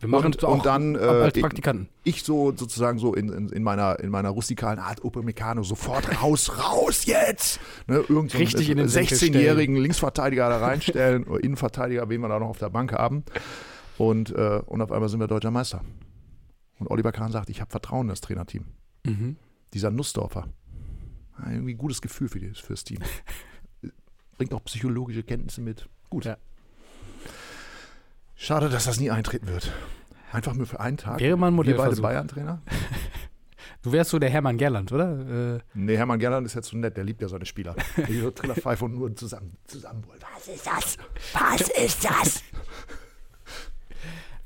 Wir 0.00 0.08
machen 0.08 0.26
und, 0.26 0.44
auch 0.44 0.52
und 0.54 0.66
dann 0.66 0.96
ab- 0.96 1.02
als 1.02 1.36
äh, 1.36 1.40
Praktikanten. 1.40 1.88
ich 2.04 2.22
so 2.24 2.52
sozusagen 2.54 2.98
so 2.98 3.14
in, 3.14 3.30
in, 3.30 3.48
in, 3.48 3.62
meiner, 3.62 3.98
in 4.00 4.10
meiner 4.10 4.28
rustikalen 4.30 4.78
Art 4.78 5.02
Upamecano 5.02 5.62
sofort 5.62 6.22
raus, 6.22 6.52
raus 6.58 7.06
jetzt! 7.06 7.58
Ne, 7.86 8.04
irgend 8.08 8.30
so 8.30 8.36
einen 8.38 8.46
Richtig 8.46 8.68
in 8.70 8.76
den 8.76 8.88
Senkel 8.88 9.16
16-jährigen 9.16 9.76
Linksverteidiger 9.76 10.48
da 10.48 10.58
reinstellen 10.58 11.24
oder 11.24 11.42
Innenverteidiger, 11.42 12.08
wen 12.08 12.20
wir 12.20 12.28
da 12.28 12.38
noch 12.38 12.48
auf 12.48 12.58
der 12.58 12.70
Bank 12.70 12.92
haben. 12.92 13.24
Und, 14.02 14.30
äh, 14.34 14.60
und 14.66 14.82
auf 14.82 14.90
einmal 14.90 15.08
sind 15.08 15.20
wir 15.20 15.28
deutscher 15.28 15.52
Meister. 15.52 15.80
Und 16.80 16.90
Oliver 16.90 17.12
Kahn 17.12 17.30
sagt, 17.30 17.50
ich 17.50 17.60
habe 17.60 17.70
Vertrauen 17.70 18.06
in 18.06 18.08
das 18.08 18.20
Trainerteam. 18.20 18.64
Mhm. 19.04 19.36
Dieser 19.74 19.92
Nussdorfer. 19.92 20.48
Ja, 21.38 21.52
irgendwie 21.52 21.74
ein 21.74 21.78
gutes 21.78 22.02
Gefühl 22.02 22.28
für 22.28 22.40
die, 22.40 22.48
fürs 22.50 22.82
Team. 22.82 22.98
Bringt 24.36 24.52
auch 24.54 24.64
psychologische 24.64 25.22
Kenntnisse 25.22 25.60
mit. 25.60 25.88
Gut. 26.10 26.24
Ja. 26.24 26.36
Schade, 28.34 28.68
dass 28.70 28.86
das 28.86 28.98
nie 28.98 29.12
eintreten 29.12 29.46
wird. 29.46 29.72
Einfach 30.32 30.54
nur 30.54 30.66
für 30.66 30.80
einen 30.80 30.96
Tag. 30.96 31.20
Wäre 31.20 31.36
mal 31.36 31.52
ein 31.52 31.64
Wir 31.64 31.76
beide. 31.76 32.00
Bayern-Trainer? 32.00 32.60
Du 33.82 33.92
wärst 33.92 34.10
so 34.10 34.18
der 34.18 34.30
Hermann 34.30 34.58
Gerland, 34.58 34.90
oder? 34.90 35.54
Äh, 35.56 35.60
Nee, 35.74 35.96
Hermann 35.96 36.18
Gerland 36.18 36.44
ist 36.46 36.54
jetzt 36.54 36.68
so 36.68 36.76
nett, 36.76 36.96
der 36.96 37.04
liebt 37.04 37.22
ja 37.22 37.28
seine 37.28 37.46
Spieler. 37.46 37.76
Die 38.08 38.18
so 38.18 38.32
Trillerpfeife 38.32 38.84
und 38.84 38.94
nur 38.94 39.14
zusammen, 39.14 39.56
zusammen 39.66 40.04
wollen. 40.08 40.20
Was 40.34 40.48
ist 40.48 40.66
das? 40.66 40.96
Was 41.34 41.68
ist 41.68 42.04
das? 42.04 42.42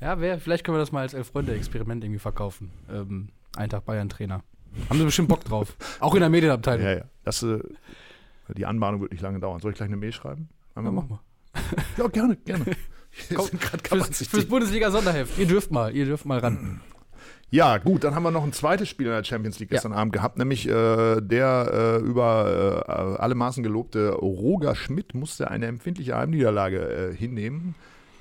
Ja, 0.01 0.19
wär, 0.19 0.39
vielleicht 0.39 0.63
können 0.63 0.75
wir 0.75 0.79
das 0.79 0.91
mal 0.91 1.01
als 1.01 1.13
Elf-Freunde-Experiment 1.13 2.03
irgendwie 2.03 2.19
verkaufen. 2.19 2.71
Ähm, 2.91 3.29
ein 3.55 3.69
Tag 3.69 3.85
Bayern-Trainer. 3.85 4.43
Haben 4.89 4.99
sie 4.99 5.05
bestimmt 5.05 5.29
Bock 5.29 5.43
drauf. 5.43 5.75
Auch 5.99 6.13
in 6.13 6.19
der 6.21 6.29
Medienabteilung. 6.29 6.85
Ja, 6.85 6.93
ja. 6.97 7.03
Das, 7.23 7.41
äh, 7.43 7.59
die 8.55 8.65
Anmahnung 8.65 9.01
wird 9.01 9.11
nicht 9.11 9.21
lange 9.21 9.39
dauern. 9.39 9.59
Soll 9.59 9.71
ich 9.71 9.77
gleich 9.77 9.87
eine 9.87 9.97
Mail 9.97 10.11
schreiben? 10.11 10.49
Wir 10.75 10.83
Ja, 10.83 10.91
mach 10.91 11.03
machen? 11.03 11.19
mal. 11.55 11.63
Ja, 11.97 12.07
gerne, 12.07 12.35
gerne. 12.37 12.65
Komm, 13.35 13.47
fürs, 14.03 14.27
fürs 14.27 14.45
Bundesliga-Sonderheft. 14.45 15.37
Ihr 15.39 15.47
dürft 15.47 15.71
mal, 15.71 15.95
ihr 15.95 16.05
dürft 16.05 16.25
mal 16.25 16.37
ran. 16.39 16.81
Ja, 17.49 17.77
gut, 17.77 18.03
dann 18.03 18.13
haben 18.13 18.23
wir 18.23 18.31
noch 18.31 18.43
ein 18.43 18.51
zweites 18.53 18.89
Spiel 18.89 19.07
in 19.07 19.13
der 19.13 19.23
Champions 19.23 19.57
League 19.59 19.71
Ja. 19.71 19.75
gestern 19.77 19.93
Abend 19.93 20.11
gehabt, 20.13 20.37
nämlich 20.37 20.67
äh, 20.67 21.21
der 21.21 21.99
äh, 22.03 22.05
über 22.05 22.83
äh, 22.87 23.21
alle 23.21 23.33
Maßen 23.35 23.63
gelobte 23.63 24.09
Roger 24.11 24.75
Schmidt 24.75 25.15
musste 25.15 25.49
eine 25.49 25.65
empfindliche 25.65 26.15
Heimniederlage 26.15 26.79
äh, 27.11 27.15
hinnehmen 27.15 27.73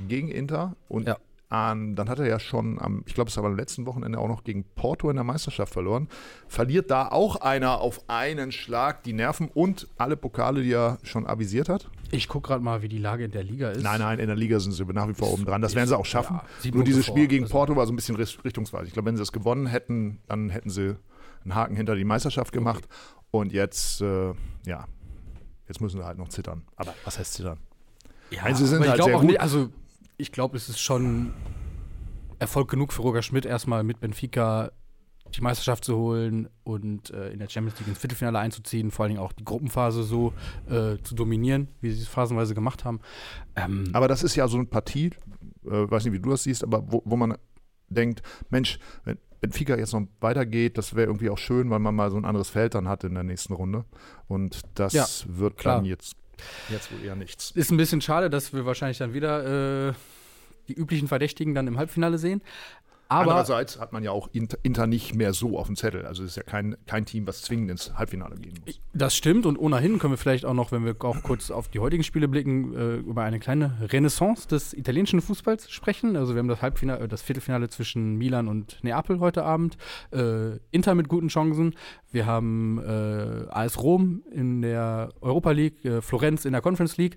gegen 0.08 0.28
Inter 0.28 0.76
und 0.88 1.08
Ja. 1.08 1.16
An, 1.56 1.96
dann 1.96 2.08
hat 2.08 2.18
er 2.18 2.26
ja 2.26 2.38
schon 2.38 2.80
am, 2.80 3.02
ich 3.06 3.14
glaube, 3.14 3.30
es 3.30 3.36
war 3.36 3.44
am 3.44 3.56
letzten 3.56 3.86
Wochenende 3.86 4.18
auch 4.18 4.28
noch 4.28 4.44
gegen 4.44 4.64
Porto 4.74 5.08
in 5.10 5.16
der 5.16 5.24
Meisterschaft 5.24 5.72
verloren. 5.72 6.08
Verliert 6.48 6.90
da 6.90 7.08
auch 7.08 7.36
einer 7.36 7.80
auf 7.80 8.08
einen 8.08 8.52
Schlag 8.52 9.02
die 9.04 9.12
Nerven 9.12 9.48
und 9.52 9.88
alle 9.96 10.16
Pokale, 10.16 10.62
die 10.62 10.72
er 10.72 10.98
schon 11.02 11.26
avisiert 11.26 11.68
hat? 11.68 11.88
Ich 12.10 12.28
gucke 12.28 12.48
gerade 12.48 12.62
mal, 12.62 12.82
wie 12.82 12.88
die 12.88 12.98
Lage 12.98 13.24
in 13.24 13.30
der 13.32 13.42
Liga 13.42 13.70
ist. 13.70 13.82
Nein, 13.82 14.00
nein, 14.00 14.18
in 14.18 14.26
der 14.28 14.36
Liga 14.36 14.60
sind 14.60 14.72
sie 14.72 14.84
nach 14.84 15.08
wie 15.08 15.14
vor 15.14 15.32
oben 15.32 15.44
dran. 15.44 15.60
Das 15.62 15.74
werden 15.74 15.88
sie 15.88 15.96
auch 15.98 16.06
schaffen. 16.06 16.40
Ja, 16.62 16.70
Nur 16.72 16.84
dieses 16.84 17.06
vor. 17.06 17.14
Spiel 17.14 17.26
gegen 17.26 17.44
Also- 17.44 17.52
Porto 17.52 17.74
war 17.76 17.86
so 17.86 17.92
ein 17.92 17.96
bisschen 17.96 18.16
richt- 18.16 18.44
richtungsweisend. 18.44 18.88
Ich 18.88 18.92
glaube, 18.94 19.08
wenn 19.08 19.16
sie 19.16 19.22
es 19.22 19.32
gewonnen 19.32 19.66
hätten, 19.66 20.20
dann 20.28 20.50
hätten 20.50 20.70
sie 20.70 20.96
einen 21.44 21.54
Haken 21.54 21.76
hinter 21.76 21.94
die 21.96 22.04
Meisterschaft 22.04 22.52
gemacht. 22.52 22.86
Und 23.30 23.52
jetzt, 23.52 24.00
äh, 24.02 24.32
ja, 24.66 24.86
jetzt 25.68 25.80
müssen 25.80 25.98
sie 25.98 26.04
halt 26.06 26.18
noch 26.18 26.28
zittern. 26.28 26.62
Aber 26.76 26.94
was 27.04 27.18
heißt 27.18 27.34
zittern? 27.34 27.58
Ja, 28.30 28.42
Also 28.44 28.64
sie 28.64 28.70
sind 28.70 28.88
halt 28.88 29.02
sehr 29.02 29.14
gut. 29.14 29.24
nicht, 29.24 29.40
also 29.40 29.68
ich 30.16 30.32
glaube, 30.32 30.56
es 30.56 30.68
ist 30.68 30.80
schon 30.80 31.32
Erfolg 32.38 32.70
genug 32.70 32.92
für 32.92 33.02
Roger 33.02 33.22
Schmidt, 33.22 33.46
erstmal 33.46 33.82
mit 33.82 34.00
Benfica 34.00 34.70
die 35.34 35.40
Meisterschaft 35.40 35.84
zu 35.84 35.96
holen 35.96 36.48
und 36.62 37.10
äh, 37.10 37.30
in 37.30 37.40
der 37.40 37.48
Champions 37.48 37.78
League 37.80 37.88
ins 37.88 37.98
Viertelfinale 37.98 38.38
einzuziehen, 38.38 38.90
vor 38.90 39.04
allen 39.04 39.14
Dingen 39.14 39.20
auch 39.24 39.32
die 39.32 39.44
Gruppenphase 39.44 40.04
so 40.04 40.32
äh, 40.68 40.98
zu 41.02 41.14
dominieren, 41.14 41.68
wie 41.80 41.90
sie 41.90 42.02
es 42.02 42.08
phasenweise 42.08 42.54
gemacht 42.54 42.84
haben. 42.84 43.00
Ähm, 43.56 43.90
Aber 43.92 44.06
das 44.06 44.22
ist 44.22 44.36
ja 44.36 44.46
so 44.46 44.56
eine 44.56 44.66
Partie, 44.66 45.10
äh, 45.64 45.70
weiß 45.90 46.04
nicht, 46.04 46.12
wie 46.12 46.20
du 46.20 46.30
das 46.30 46.44
siehst, 46.44 46.62
aber 46.62 46.84
wo, 46.90 47.02
wo 47.04 47.16
man 47.16 47.36
denkt, 47.88 48.22
Mensch, 48.50 48.78
wenn 49.04 49.18
Benfica 49.40 49.76
jetzt 49.76 49.92
noch 49.92 50.06
weitergeht, 50.20 50.78
das 50.78 50.94
wäre 50.94 51.06
irgendwie 51.08 51.30
auch 51.30 51.38
schön, 51.38 51.70
weil 51.70 51.80
man 51.80 51.94
mal 51.94 52.10
so 52.10 52.16
ein 52.16 52.24
anderes 52.24 52.50
Feld 52.50 52.74
dann 52.74 52.88
hat 52.88 53.04
in 53.04 53.14
der 53.14 53.24
nächsten 53.24 53.52
Runde. 53.52 53.84
Und 54.28 54.60
das 54.74 54.92
Ja, 54.92 55.06
wird 55.26 55.56
klar. 55.56 55.76
dann 55.76 55.84
jetzt, 55.84 56.14
jetzt 56.68 56.92
wohl 56.92 57.04
eher 57.04 57.16
nichts. 57.16 57.50
Ist 57.52 57.70
ein 57.70 57.76
bisschen 57.76 58.00
schade, 58.00 58.30
dass 58.30 58.52
wir 58.52 58.66
wahrscheinlich 58.66 58.98
dann 58.98 59.14
wieder 59.14 59.88
äh, 59.88 59.92
die 60.68 60.74
üblichen 60.74 61.08
Verdächtigen 61.08 61.54
dann 61.54 61.66
im 61.66 61.78
Halbfinale 61.78 62.18
sehen. 62.18 62.42
Aber 63.08 63.30
Andererseits 63.32 63.78
hat 63.78 63.92
man 63.92 64.02
ja 64.02 64.10
auch 64.10 64.28
Inter, 64.32 64.86
nicht 64.86 65.14
mehr 65.14 65.32
so 65.32 65.58
auf 65.58 65.66
dem 65.66 65.76
Zettel. 65.76 66.06
Also 66.06 66.24
es 66.24 66.30
ist 66.30 66.36
ja 66.36 66.42
kein, 66.42 66.76
kein 66.86 67.04
Team, 67.04 67.26
was 67.26 67.42
zwingend 67.42 67.70
ins 67.70 67.94
Halbfinale 67.94 68.36
gehen 68.36 68.54
muss. 68.64 68.80
das 68.94 69.16
stimmt 69.16 69.46
und 69.46 69.56
ohnehin 69.56 69.98
können 69.98 70.12
wir 70.12 70.18
vielleicht 70.18 70.44
auch 70.44 70.54
noch, 70.54 70.72
wenn 70.72 70.84
wir 70.84 70.96
auch 71.00 71.22
kurz 71.22 71.50
auf 71.50 71.68
die 71.68 71.78
heutigen 71.78 72.02
Spiele 72.02 72.26
blicken, 72.26 72.74
äh, 72.74 72.96
über 72.96 73.22
eine 73.22 73.38
kleine 73.38 73.76
Renaissance 73.80 74.48
des 74.48 74.74
italienischen 74.74 75.20
Fußballs 75.20 75.70
sprechen. 75.70 76.16
Also 76.16 76.34
wir 76.34 76.40
haben 76.40 76.48
das 76.48 76.62
Halbfinale, 76.62 77.04
äh, 77.04 77.08
das 77.08 77.22
Viertelfinale 77.22 77.68
zwischen 77.68 78.16
Milan 78.16 78.48
und 78.48 78.82
Neapel 78.82 79.20
heute 79.20 79.44
Abend. 79.44 79.76
Äh, 80.12 80.58
Inter 80.72 80.94
mit 80.94 81.08
guten 81.08 81.28
Chancen. 81.28 81.74
Wir 82.10 82.26
haben 82.26 82.80
äh, 82.84 83.46
AS 83.50 83.80
Rom 83.82 84.22
in 84.32 84.62
der 84.62 85.10
Europa 85.20 85.52
League, 85.52 85.84
äh, 85.84 86.00
Florenz 86.00 86.44
in 86.44 86.52
der 86.52 86.60
Conference 86.60 86.96
League. 86.96 87.16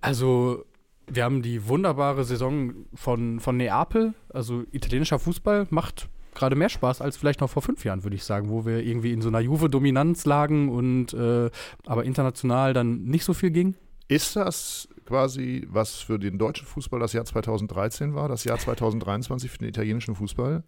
Also 0.00 0.64
wir 1.06 1.24
haben 1.24 1.42
die 1.42 1.68
wunderbare 1.68 2.24
Saison 2.24 2.72
von, 2.94 3.40
von 3.40 3.56
Neapel. 3.56 4.14
Also 4.30 4.64
italienischer 4.72 5.18
Fußball 5.18 5.66
macht 5.70 6.08
gerade 6.34 6.56
mehr 6.56 6.68
Spaß 6.68 7.00
als 7.00 7.16
vielleicht 7.16 7.40
noch 7.40 7.50
vor 7.50 7.62
fünf 7.62 7.84
Jahren, 7.84 8.02
würde 8.02 8.16
ich 8.16 8.24
sagen, 8.24 8.48
wo 8.48 8.66
wir 8.66 8.84
irgendwie 8.84 9.12
in 9.12 9.22
so 9.22 9.28
einer 9.28 9.40
Juve-Dominanz 9.40 10.24
lagen 10.24 10.68
und 10.68 11.14
äh, 11.14 11.50
aber 11.86 12.04
international 12.04 12.72
dann 12.72 13.04
nicht 13.04 13.24
so 13.24 13.34
viel 13.34 13.50
ging. 13.50 13.74
Ist 14.08 14.36
das 14.36 14.88
quasi, 15.06 15.66
was 15.70 15.94
für 15.94 16.18
den 16.18 16.38
deutschen 16.38 16.66
Fußball 16.66 17.00
das 17.00 17.12
Jahr 17.12 17.24
2013 17.24 18.14
war, 18.14 18.28
das 18.28 18.44
Jahr 18.44 18.58
2023 18.58 19.50
für 19.50 19.58
den 19.58 19.68
italienischen 19.68 20.14
Fußball? 20.14 20.64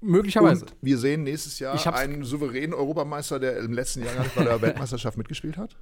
Möglicherweise. 0.00 0.64
Und 0.64 0.76
wir 0.80 0.98
sehen 0.98 1.24
nächstes 1.24 1.58
Jahr 1.58 1.94
einen 1.94 2.24
souveränen 2.24 2.74
Europameister, 2.74 3.38
der 3.38 3.58
im 3.58 3.72
letzten 3.72 4.04
Jahr 4.04 4.14
gar 4.14 4.22
nicht 4.22 4.34
bei 4.34 4.44
der 4.44 4.60
Weltmeisterschaft 4.62 5.18
mitgespielt 5.18 5.56
hat. 5.56 5.76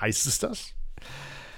Heißt 0.00 0.26
es 0.26 0.38
das? 0.38 0.74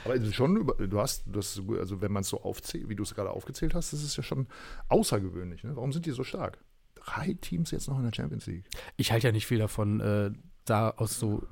Aber 0.05 0.33
schon, 0.33 0.57
über- 0.57 0.75
du 0.87 1.01
hast, 1.01 1.25
das, 1.27 1.61
also 1.79 2.01
wenn 2.01 2.13
man 2.13 2.23
es 2.23 2.29
so 2.29 2.43
aufzählt, 2.43 2.89
wie 2.89 2.95
du 2.97 3.03
es 3.03 3.15
gerade 3.15 3.31
aufgezählt 3.31 3.75
hast, 3.75 3.93
das 3.93 4.03
ist 4.03 4.17
ja 4.17 4.23
schon 4.23 4.47
außergewöhnlich. 4.89 5.65
Ne? 5.65 5.75
Warum 5.77 5.93
sind 5.93 6.07
die 6.07 6.11
so 6.13 6.25
stark? 6.25 6.59
Drei 6.95 7.35
Teams 7.41 7.71
jetzt 7.71 7.89
noch 7.89 7.99
in 7.99 8.05
der 8.05 8.15
Champions 8.15 8.47
League. 8.47 8.65
Ich 8.97 9.13
halte 9.13 9.27
ja 9.29 9.33
nicht 9.33 9.47
viel 9.47 9.59
davon, 9.59 10.01
äh, 10.01 10.31
da 10.65 10.91
aus 10.91 11.19
so 11.19 11.43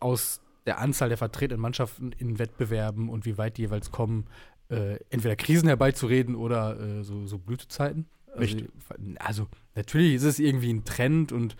aus 0.00 0.40
der 0.66 0.78
Anzahl 0.78 1.08
der 1.08 1.18
vertretenen 1.18 1.60
Mannschaften 1.60 2.12
in 2.12 2.38
Wettbewerben 2.38 3.08
und 3.08 3.24
wie 3.24 3.38
weit 3.38 3.56
die 3.56 3.62
jeweils 3.62 3.90
kommen, 3.90 4.26
äh, 4.68 4.98
entweder 5.08 5.36
Krisen 5.36 5.68
herbeizureden 5.68 6.34
oder 6.34 6.78
äh, 6.78 7.02
so, 7.02 7.26
so 7.26 7.38
Blütezeiten. 7.38 8.06
Also, 8.28 8.40
Richtig. 8.40 8.68
also 9.18 9.48
natürlich 9.74 10.14
ist 10.14 10.24
es 10.24 10.38
irgendwie 10.38 10.72
ein 10.72 10.84
Trend 10.84 11.32
und 11.32 11.56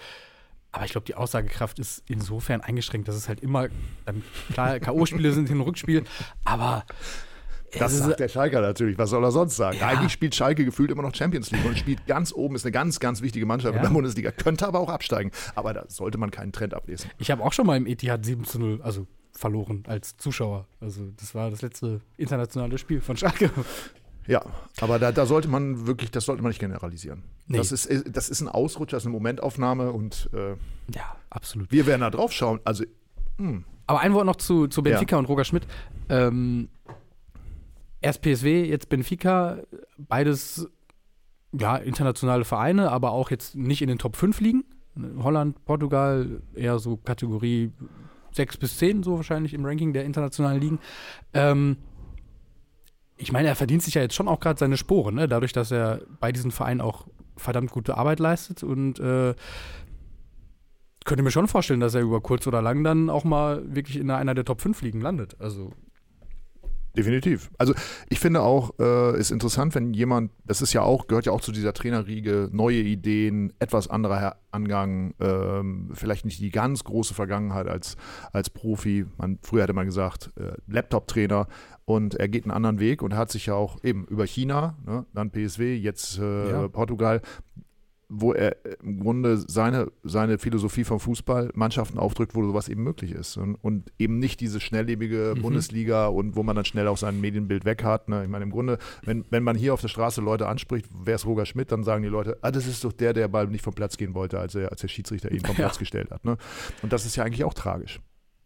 aber 0.73 0.85
ich 0.85 0.93
glaube, 0.93 1.07
die 1.07 1.15
Aussagekraft 1.15 1.79
ist 1.79 2.03
insofern 2.09 2.61
eingeschränkt, 2.61 3.09
dass 3.09 3.17
es 3.17 3.29
halt 3.29 3.41
immer 3.41 3.69
dann 4.05 4.23
klar 4.53 4.79
K.O.-Spiele 4.81 5.33
sind, 5.33 5.49
Hin- 5.49 5.59
und 5.61 5.67
Rückspiel, 5.67 6.05
aber 6.45 6.85
Das 7.79 7.97
sagt 7.97 8.19
der 8.19 8.29
Schalker 8.29 8.61
natürlich. 8.61 8.99
Was 8.99 9.11
soll 9.11 9.23
er 9.25 9.31
sonst 9.31 9.55
sagen? 9.57 9.79
Ja. 9.79 9.87
Eigentlich 9.89 10.13
spielt 10.13 10.35
Schalke 10.35 10.65
gefühlt 10.65 10.91
immer 10.91 11.03
noch 11.03 11.15
Champions 11.15 11.51
League 11.53 11.65
und 11.65 11.79
spielt 11.79 12.05
ganz 12.07 12.33
oben, 12.33 12.57
ist 12.57 12.65
eine 12.65 12.73
ganz, 12.73 12.99
ganz 12.99 13.23
wichtige 13.23 13.47
Mannschaft 13.47 13.75
Ja. 13.75 13.81
in 13.81 13.87
der 13.87 13.95
Bundesliga. 13.95 14.33
Könnte 14.33 14.67
aber 14.67 14.81
auch 14.81 14.89
absteigen. 14.89 15.31
Aber 15.55 15.73
da 15.73 15.85
sollte 15.89 16.19
man 16.19 16.31
keinen 16.33 16.51
Trend 16.53 16.75
ablesen. 16.75 17.11
Ich 17.19 17.31
habe 17.31 17.45
auch 17.45 17.53
schon 17.53 17.67
mal 17.67 17.77
im 17.77 17.87
Etihad 17.87 18.25
7 18.25 18.45
zu 18.45 18.59
0, 18.59 18.83
also 18.83 19.07
verloren 19.33 19.85
als 19.87 20.17
Zuschauer. 20.17 20.67
Also 20.81 21.13
das 21.17 21.35
war 21.37 21.51
das 21.51 21.63
letzte 21.63 22.01
internationale 22.17 22.77
Spiel 22.77 23.01
von 23.01 23.17
Schalke. 23.17 23.51
Ja, 24.31 24.43
aber 24.81 24.99
da, 24.99 25.11
da 25.11 25.27
sollte 25.27 25.49
man 25.49 25.87
wirklich, 25.87 26.11
das 26.11 26.25
sollte 26.25 26.43
man 26.43 26.51
nicht 26.51 26.61
generalisieren. 26.61 27.25
Nee. 27.49 27.59
Das, 27.59 27.73
ist, 27.73 27.87
äh, 27.87 28.09
das 28.09 28.29
ist 28.29 28.41
ein 28.41 28.49
Ausrutscher, 28.49 28.97
das 28.97 29.03
ist 29.03 29.07
eine 29.09 29.15
Momentaufnahme 29.15 29.91
und 29.93 30.31
äh, 30.33 30.51
Ja, 30.95 31.17
absolut. 31.31 31.73
wir 31.73 31.87
werden 31.87 32.03
da 32.03 32.11
drauf 32.11 32.33
schauen. 32.33 32.61
Also, 32.65 32.85
Aber 33.87 34.01
ein 34.01 34.15
Wort 34.15 34.27
noch 34.27 34.37
zu, 34.37 34.69
zu 34.69 34.83
Benfica 34.83 35.17
und 35.17 35.25
Roger 35.27 35.45
Schmidt. 35.45 35.67
Ähm, 36.09 36.69
erst 38.01 38.23
PSW, 38.23 38.65
jetzt 38.65 38.89
Benfica, 38.89 39.59
beides 39.99 40.69
ja, 41.53 41.77
internationale 41.77 42.45
Vereine, 42.45 42.93
aber 42.93 43.11
auch 43.11 43.31
jetzt 43.31 43.57
nicht 43.57 43.83
in 43.83 43.89
den 43.89 43.99
Top 43.99 44.15
5 44.15 44.41
liegen. 44.41 44.65
Holland, 45.23 45.65
Portugal, 45.65 46.41
eher 46.55 46.79
so 46.79 46.97
Kategorie 46.97 47.73
6 48.33 48.59
bis 48.59 48.79
10, 48.79 49.03
so 49.03 49.17
wahrscheinlich 49.17 49.55
im 49.55 49.65
Ranking 49.65 49.93
der 49.93 50.05
internationalen 50.05 50.61
Ligen. 50.61 50.79
Ähm, 51.35 51.79
ich 53.21 53.33
meine, 53.33 53.49
er 53.49 53.57
verdient 53.57 53.83
sich 53.83 53.95
ja 53.95 54.03
jetzt 54.03 54.15
schon 54.15 54.29
auch 54.29 54.41
gerade 54.41 54.59
seine 54.59 54.77
Sporen, 54.77 55.15
ne? 55.15 55.29
dadurch, 55.29 55.53
dass 55.53 55.71
er 55.71 56.01
bei 56.21 56.33
diesen 56.33 56.51
Vereinen 56.51 56.81
auch 56.81 57.07
verdammt 57.37 57.71
gute 57.71 57.97
Arbeit 57.97 58.19
leistet 58.19 58.63
und 58.63 58.99
äh, 58.99 59.35
könnte 61.05 61.23
mir 61.23 61.31
schon 61.31 61.49
vorstellen, 61.49 61.81
dass 61.81 61.95
er 61.95 62.03
über 62.03 62.21
kurz 62.21 62.47
oder 62.47 62.63
lang 62.63 62.85
dann 62.85 63.11
auch 63.11 63.25
mal 63.25 63.63
wirklich 63.75 63.97
in 63.97 64.11
einer 64.11 64.35
der 64.35 64.45
Top 64.45 64.61
5 64.61 64.83
Ligen 64.83 65.01
landet. 65.01 65.37
Also, 65.39 65.73
definitiv. 66.97 67.51
Also, 67.59 67.75
ich 68.09 68.21
finde 68.21 68.43
auch, 68.43 68.73
äh, 68.79 69.19
ist 69.19 69.31
interessant, 69.31 69.75
wenn 69.75 69.93
jemand, 69.95 70.33
das 70.45 70.63
ist 70.63 70.73
ja 70.73 70.83
auch, 70.83 71.07
gehört 71.07 71.27
ja 71.27 71.33
auch 71.33 71.41
zu 71.41 71.53
dieser 71.53 71.73
Trainerriege, 71.73 72.49
neue 72.53 72.81
Ideen, 72.81 73.53
etwas 73.59 73.89
anderer 73.89 74.37
Angang, 74.51 75.15
ähm, 75.21 75.91
vielleicht 75.95 76.25
nicht 76.25 76.41
die 76.41 76.51
ganz 76.51 76.85
große 76.85 77.15
Vergangenheit 77.15 77.69
als, 77.69 77.97
als 78.33 78.51
Profi. 78.51 79.07
Man, 79.17 79.39
früher 79.43 79.63
hätte 79.63 79.73
man 79.73 79.87
gesagt, 79.87 80.31
äh, 80.37 80.53
Laptop-Trainer 80.67 81.47
und 81.85 82.15
er 82.15 82.29
geht 82.29 82.45
einen 82.45 82.53
anderen 82.53 82.81
Weg 82.81 83.03
und 83.03 83.15
hat 83.17 83.31
sich 83.31 83.47
ja 83.47 83.55
auch 83.55 83.83
eben 83.83 84.05
über 84.07 84.27
China, 84.27 84.77
ne, 84.85 85.07
dann 85.13 85.31
PSW, 85.31 85.77
jetzt 85.77 86.19
äh, 86.19 86.51
Ja. 86.51 86.69
Portugal, 86.69 87.21
wo 88.13 88.33
er 88.33 88.57
im 88.83 88.99
Grunde 89.01 89.39
seine, 89.39 89.91
seine 90.03 90.39
Philosophie 90.39 90.83
vom 90.83 90.99
Fußball 90.99 91.51
Mannschaften 91.55 91.97
aufdrückt, 91.99 92.35
wo 92.35 92.45
sowas 92.45 92.69
eben 92.69 92.83
möglich 92.83 93.13
ist. 93.13 93.37
Und, 93.37 93.55
und 93.55 93.93
eben 93.99 94.19
nicht 94.19 94.41
diese 94.41 94.61
schnelllebige 94.61 95.35
Mhm. 95.37 95.43
Bundesliga 95.43 96.09
und 96.09 96.35
wo 96.35 96.43
man 96.43 96.57
dann 96.57 96.65
schnell 96.65 96.89
auch 96.89 96.97
sein 96.97 97.21
Medienbild 97.21 97.65
weg 97.65 97.85
hat. 97.85 98.09
Ne? 98.09 98.25
Ich 98.25 98.29
meine, 98.29 98.43
im 98.45 98.51
Grunde, 98.51 98.79
wenn, 99.05 99.25
wenn 99.31 99.45
man 99.45 99.57
hier 99.57 99.73
auf 99.75 99.81
der 99.81 99.89
Straße 99.89 100.21
Leute 100.21 100.49
anspricht, 100.49 100.87
wer 100.93 101.15
ist 101.15 101.25
Roger 101.25 101.47
Schmidt, 101.47 101.71
dann 101.71 101.85
sagen 101.85 102.03
die 102.03 102.09
Leute, 102.09 102.37
ah, 102.43 102.51
das 102.51 102.67
ist 102.67 102.83
doch 102.85 102.93
der, 102.93 103.13
der 103.13 103.29
bald 103.29 103.51
nicht 103.51 103.63
vom 103.63 103.75
Platz 103.75 103.97
gehen 103.97 104.13
wollte, 104.15 104.41
als, 104.41 104.57
er, 104.57 104.73
als 104.73 104.81
der 104.81 104.89
Schiedsrichter 104.89 105.31
ihn 105.31 105.41
vom 105.41 105.51
Ja. 105.57 105.67
Platz 105.67 105.79
gestellt 105.79 106.11
hat. 106.11 106.25
Ne? 106.25 106.37
Und 106.83 106.93
das 106.93 107.07
ist 107.07 107.15
ja 107.17 107.23
eigentlich 107.25 107.45
auch 107.45 107.55
tragisch. 107.55 108.01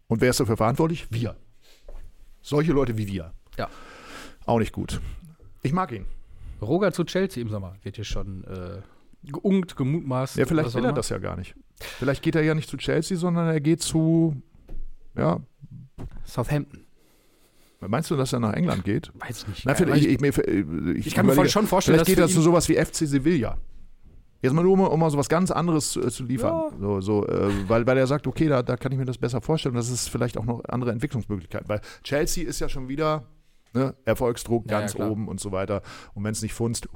Und 0.07 0.21
wer 0.21 0.29
ist 0.29 0.39
dafür 0.39 0.57
verantwortlich? 0.57 1.07
Wir. 1.09 1.35
Solche 2.41 2.71
Leute 2.71 2.97
wie 2.97 3.07
wir. 3.07 3.33
Ja. 3.57 3.69
Auch 4.45 4.59
nicht 4.59 4.73
gut. 4.73 5.01
Ich 5.63 5.73
mag 5.73 5.91
ihn. 5.91 6.05
Roger 6.61 6.91
zu 6.91 7.03
Chelsea 7.03 7.41
im 7.41 7.49
Sommer 7.49 7.75
wird 7.81 7.95
hier 7.95 8.05
schon 8.05 8.43
äh, 8.43 8.81
geungt, 9.31 9.75
gemutmaßt. 9.75 10.37
Ja, 10.37 10.45
vielleicht 10.45 10.73
will 10.73 10.83
er 10.83 10.89
immer. 10.89 10.95
das 10.95 11.09
ja 11.09 11.17
gar 11.17 11.37
nicht. 11.37 11.55
Vielleicht 11.79 12.21
geht 12.21 12.35
er 12.35 12.43
ja 12.43 12.55
nicht 12.55 12.69
zu 12.69 12.77
Chelsea, 12.77 13.17
sondern 13.17 13.47
er 13.47 13.59
geht 13.59 13.81
zu, 13.81 14.41
ja, 15.17 15.39
Southampton. 16.25 16.85
meinst 17.81 18.09
du, 18.11 18.15
dass 18.15 18.33
er 18.33 18.39
nach 18.39 18.53
England 18.53 18.83
geht? 18.83 19.11
Weiß 19.15 19.43
ich 19.43 19.47
nicht. 19.47 19.65
Na, 19.65 19.71
Ja, 19.71 19.75
vielleicht, 19.75 20.05
ich, 20.05 20.21
ich, 20.21 20.21
ich, 20.21 20.37
ich, 20.37 21.07
ich 21.07 21.15
kann 21.15 21.25
mir 21.25 21.49
schon 21.49 21.67
vorstellen, 21.67 21.95
vielleicht 21.95 22.01
dass 22.01 22.07
geht 22.07 22.19
er 22.19 22.27
für 22.27 22.33
zu 22.33 22.41
sowas 22.41 22.67
wie 22.69 22.75
FC 22.75 23.07
Sevilla. 23.07 23.57
Jetzt 24.41 24.53
mal 24.53 24.63
nur, 24.63 24.73
um, 24.73 24.81
um 24.81 24.99
mal 24.99 25.09
sowas 25.09 25.27
ganz 25.27 25.49
anderes 25.49 25.91
zu, 25.91 26.01
zu 26.07 26.23
liefern. 26.23 26.71
Ja. 26.71 26.77
So, 26.79 27.01
so, 27.01 27.27
äh, 27.27 27.49
weil, 27.67 27.87
weil 27.87 27.97
er 27.97 28.05
sagt, 28.05 28.27
okay, 28.27 28.47
da, 28.47 28.61
da 28.61 28.77
kann 28.77 28.91
ich 28.91 28.97
mir 28.97 29.05
das 29.05 29.17
besser 29.17 29.41
vorstellen. 29.41 29.75
Das 29.75 29.89
ist 29.89 30.09
vielleicht 30.09 30.37
auch 30.37 30.45
noch 30.45 30.63
andere 30.65 30.91
Entwicklungsmöglichkeiten. 30.91 31.67
Weil 31.67 31.81
Chelsea 32.03 32.47
ist 32.47 32.59
ja 32.59 32.69
schon 32.69 32.87
wieder 32.87 33.25
ne, 33.73 33.95
Erfolgsdruck 34.05 34.65
Ja, 34.67 34.73
ja, 34.73 34.79
ganz 34.81 34.93
klar. 34.93 35.09
oben 35.09 35.27
und 35.27 35.39
so 35.39 35.51
weiter. 35.51 35.81
Und 36.13 36.23
wenn 36.23 36.31
es 36.31 36.41
nicht 36.41 36.53
funzt, 36.53 36.87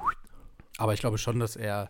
aber 0.77 0.93
ich 0.93 0.99
glaube 0.99 1.17
schon, 1.17 1.39
dass 1.39 1.55
er 1.55 1.89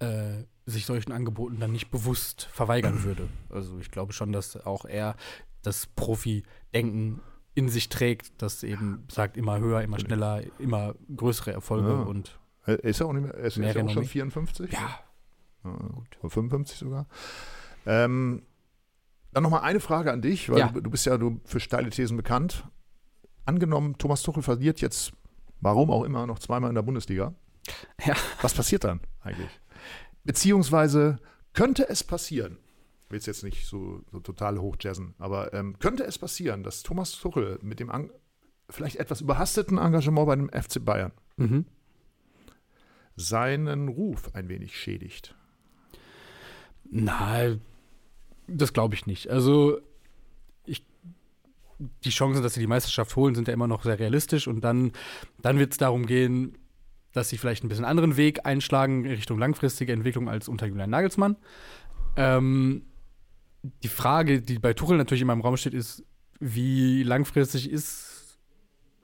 äh, 0.00 0.44
sich 0.66 0.86
solchen 0.86 1.12
Angeboten 1.12 1.60
dann 1.60 1.72
nicht 1.72 1.90
bewusst 1.90 2.48
verweigern 2.52 3.02
würde. 3.04 3.28
Also 3.50 3.78
ich 3.78 3.90
glaube 3.90 4.12
schon, 4.12 4.32
dass 4.32 4.56
auch 4.64 4.84
er 4.84 5.14
das 5.62 5.86
Profi-Denken 5.86 7.20
in 7.54 7.68
sich 7.68 7.88
trägt, 7.88 8.32
das 8.42 8.62
eben 8.62 9.04
sagt, 9.10 9.36
immer 9.36 9.58
höher, 9.60 9.82
immer 9.82 9.98
schneller, 10.00 10.42
immer 10.58 10.94
größere 11.14 11.52
Erfolge 11.52 11.88
Ja. 11.90 12.02
und 12.02 12.38
ist 12.66 13.00
er 13.00 13.06
auch 13.06 13.12
nicht 13.12 13.24
mehr, 13.24 13.34
ist, 13.34 13.58
Mehr 13.58 13.70
ist 13.70 13.76
er 13.76 13.82
auch 13.84 13.88
schon 13.88 13.98
Renommee. 13.98 14.06
54? 14.08 14.72
ja, 14.72 14.98
Ja, 15.64 15.70
Oder 16.22 16.30
55 16.30 16.78
sogar. 16.78 17.06
Ähm, 17.86 18.42
dann 19.32 19.42
nochmal 19.42 19.62
eine 19.62 19.80
Frage 19.80 20.12
an 20.12 20.22
dich, 20.22 20.48
weil 20.50 20.58
Ja. 20.58 20.68
du, 20.68 20.80
du 20.80 20.90
bist 20.90 21.06
ja 21.06 21.16
du 21.18 21.40
für 21.44 21.60
steile 21.60 21.90
Thesen 21.90 22.16
bekannt. 22.16 22.64
Angenommen, 23.44 23.98
Thomas 23.98 24.22
Tuchel 24.22 24.42
verliert 24.42 24.80
jetzt, 24.80 25.12
warum 25.60 25.90
auch 25.90 26.04
immer, 26.04 26.26
noch 26.26 26.38
zweimal 26.38 26.70
in 26.70 26.74
der 26.74 26.82
Bundesliga. 26.82 27.34
Ja. 28.04 28.14
Was 28.42 28.54
passiert 28.54 28.84
dann 28.84 29.00
eigentlich? 29.22 29.50
Beziehungsweise 30.24 31.18
könnte 31.52 31.88
es 31.88 32.02
passieren, 32.02 32.58
ich 33.04 33.10
will 33.10 33.18
es 33.18 33.26
jetzt 33.26 33.44
nicht 33.44 33.66
so, 33.66 34.02
so 34.10 34.20
total 34.20 34.58
hochjazzen, 34.58 35.14
aber 35.18 35.52
ähm, 35.52 35.78
könnte 35.78 36.04
es 36.04 36.18
passieren, 36.18 36.62
dass 36.62 36.82
Thomas 36.82 37.12
Tuchel 37.12 37.58
mit 37.62 37.78
dem 37.80 37.90
an, 37.90 38.10
vielleicht 38.70 38.96
etwas 38.96 39.20
überhasteten 39.20 39.78
Engagement 39.78 40.26
bei 40.26 40.36
dem 40.36 40.48
FC 40.50 40.84
Bayern 40.84 41.12
Mhm. 41.36 41.66
seinen 43.16 43.88
Ruf 43.88 44.34
ein 44.34 44.48
wenig 44.48 44.78
schädigt? 44.78 45.34
Na, 46.90 47.56
das 48.46 48.72
glaube 48.72 48.94
ich 48.94 49.06
nicht. 49.06 49.28
Also, 49.30 49.78
ich, 50.64 50.84
die 52.04 52.10
Chancen, 52.10 52.42
dass 52.42 52.54
sie 52.54 52.60
die 52.60 52.66
Meisterschaft 52.66 53.16
holen, 53.16 53.34
sind 53.34 53.48
ja 53.48 53.54
immer 53.54 53.66
noch 53.66 53.84
sehr 53.84 53.98
realistisch. 53.98 54.46
Und 54.46 54.62
dann, 54.62 54.92
dann 55.42 55.58
wird 55.58 55.72
es 55.72 55.78
darum 55.78 56.06
gehen, 56.06 56.56
dass 57.14 57.28
sie 57.28 57.38
vielleicht 57.38 57.64
ein 57.64 57.68
bisschen 57.68 57.84
anderen 57.84 58.16
Weg 58.16 58.44
einschlagen 58.44 59.04
in 59.04 59.12
Richtung 59.12 59.38
langfristige 59.38 59.92
Entwicklung 59.92 60.28
als 60.28 60.48
unter 60.48 60.66
Julian 60.66 60.90
Nagelsmann. 60.90 61.36
Ähm, 62.16 62.82
die 63.82 63.88
Frage, 63.88 64.42
die 64.42 64.58
bei 64.58 64.74
Tuchel 64.74 64.98
natürlich 64.98 65.22
in 65.22 65.28
meinem 65.28 65.40
Raum 65.40 65.56
steht, 65.56 65.74
ist, 65.74 66.04
wie 66.40 67.02
langfristig 67.02 67.70
ist 67.70 68.38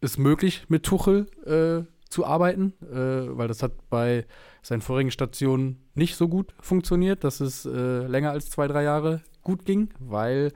es 0.00 0.18
möglich, 0.18 0.64
mit 0.68 0.82
Tuchel 0.82 1.28
äh, 1.46 2.10
zu 2.10 2.26
arbeiten? 2.26 2.74
Äh, 2.82 3.36
weil 3.36 3.48
das 3.48 3.62
hat 3.62 3.88
bei 3.88 4.26
seinen 4.60 4.82
vorigen 4.82 5.12
Stationen 5.12 5.80
nicht 5.94 6.16
so 6.16 6.28
gut 6.28 6.52
funktioniert, 6.60 7.22
dass 7.24 7.40
es 7.40 7.64
äh, 7.64 8.06
länger 8.06 8.32
als 8.32 8.50
zwei, 8.50 8.66
drei 8.66 8.82
Jahre 8.82 9.22
gut 9.42 9.64
ging, 9.64 9.90
weil 10.00 10.52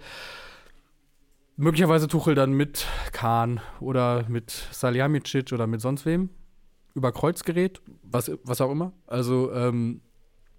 möglicherweise 1.56 2.08
Tuchel 2.08 2.34
dann 2.34 2.52
mit 2.52 2.86
Kahn 3.12 3.60
oder 3.80 4.26
mit 4.28 4.50
Salihamidzic 4.50 5.52
oder 5.52 5.68
mit 5.68 5.80
sonst 5.80 6.04
wem 6.04 6.30
über 6.94 7.12
Kreuz 7.12 7.42
gerät, 7.44 7.80
was, 8.02 8.30
was 8.44 8.60
auch 8.60 8.70
immer. 8.70 8.92
Also 9.06 9.52
ähm, 9.52 10.00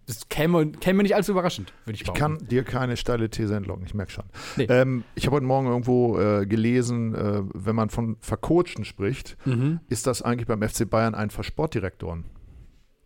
das 0.07 0.29
käme, 0.29 0.67
käme 0.71 1.01
nicht 1.01 1.15
allzu 1.15 1.31
überraschend, 1.31 1.73
würde 1.85 1.95
ich 1.95 2.01
Ich 2.01 2.05
behaupten. 2.13 2.37
kann 2.39 2.47
dir 2.47 2.63
keine 2.63 2.95
steile 2.97 3.29
These 3.29 3.55
entlocken, 3.55 3.85
ich 3.85 3.93
merke 3.95 4.11
schon. 4.11 4.25
Nee. 4.55 4.65
Ähm, 4.69 5.03
ich 5.15 5.25
habe 5.25 5.37
heute 5.37 5.45
Morgen 5.45 5.67
irgendwo 5.67 6.19
äh, 6.19 6.45
gelesen, 6.45 7.15
äh, 7.15 7.41
wenn 7.53 7.75
man 7.75 7.89
von 7.89 8.17
Vercoachen 8.19 8.85
spricht, 8.85 9.35
Mhm. 9.45 9.79
ist 9.89 10.05
das 10.05 10.21
eigentlich 10.21 10.45
beim 10.47 10.61
FC 10.61 10.87
Bayern 10.87 11.15
ein 11.15 11.31
Versportdirektoren, 11.31 12.25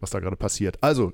was 0.01 0.09
da 0.09 0.19
gerade 0.19 0.35
passiert. 0.35 0.77
Also, 0.83 1.13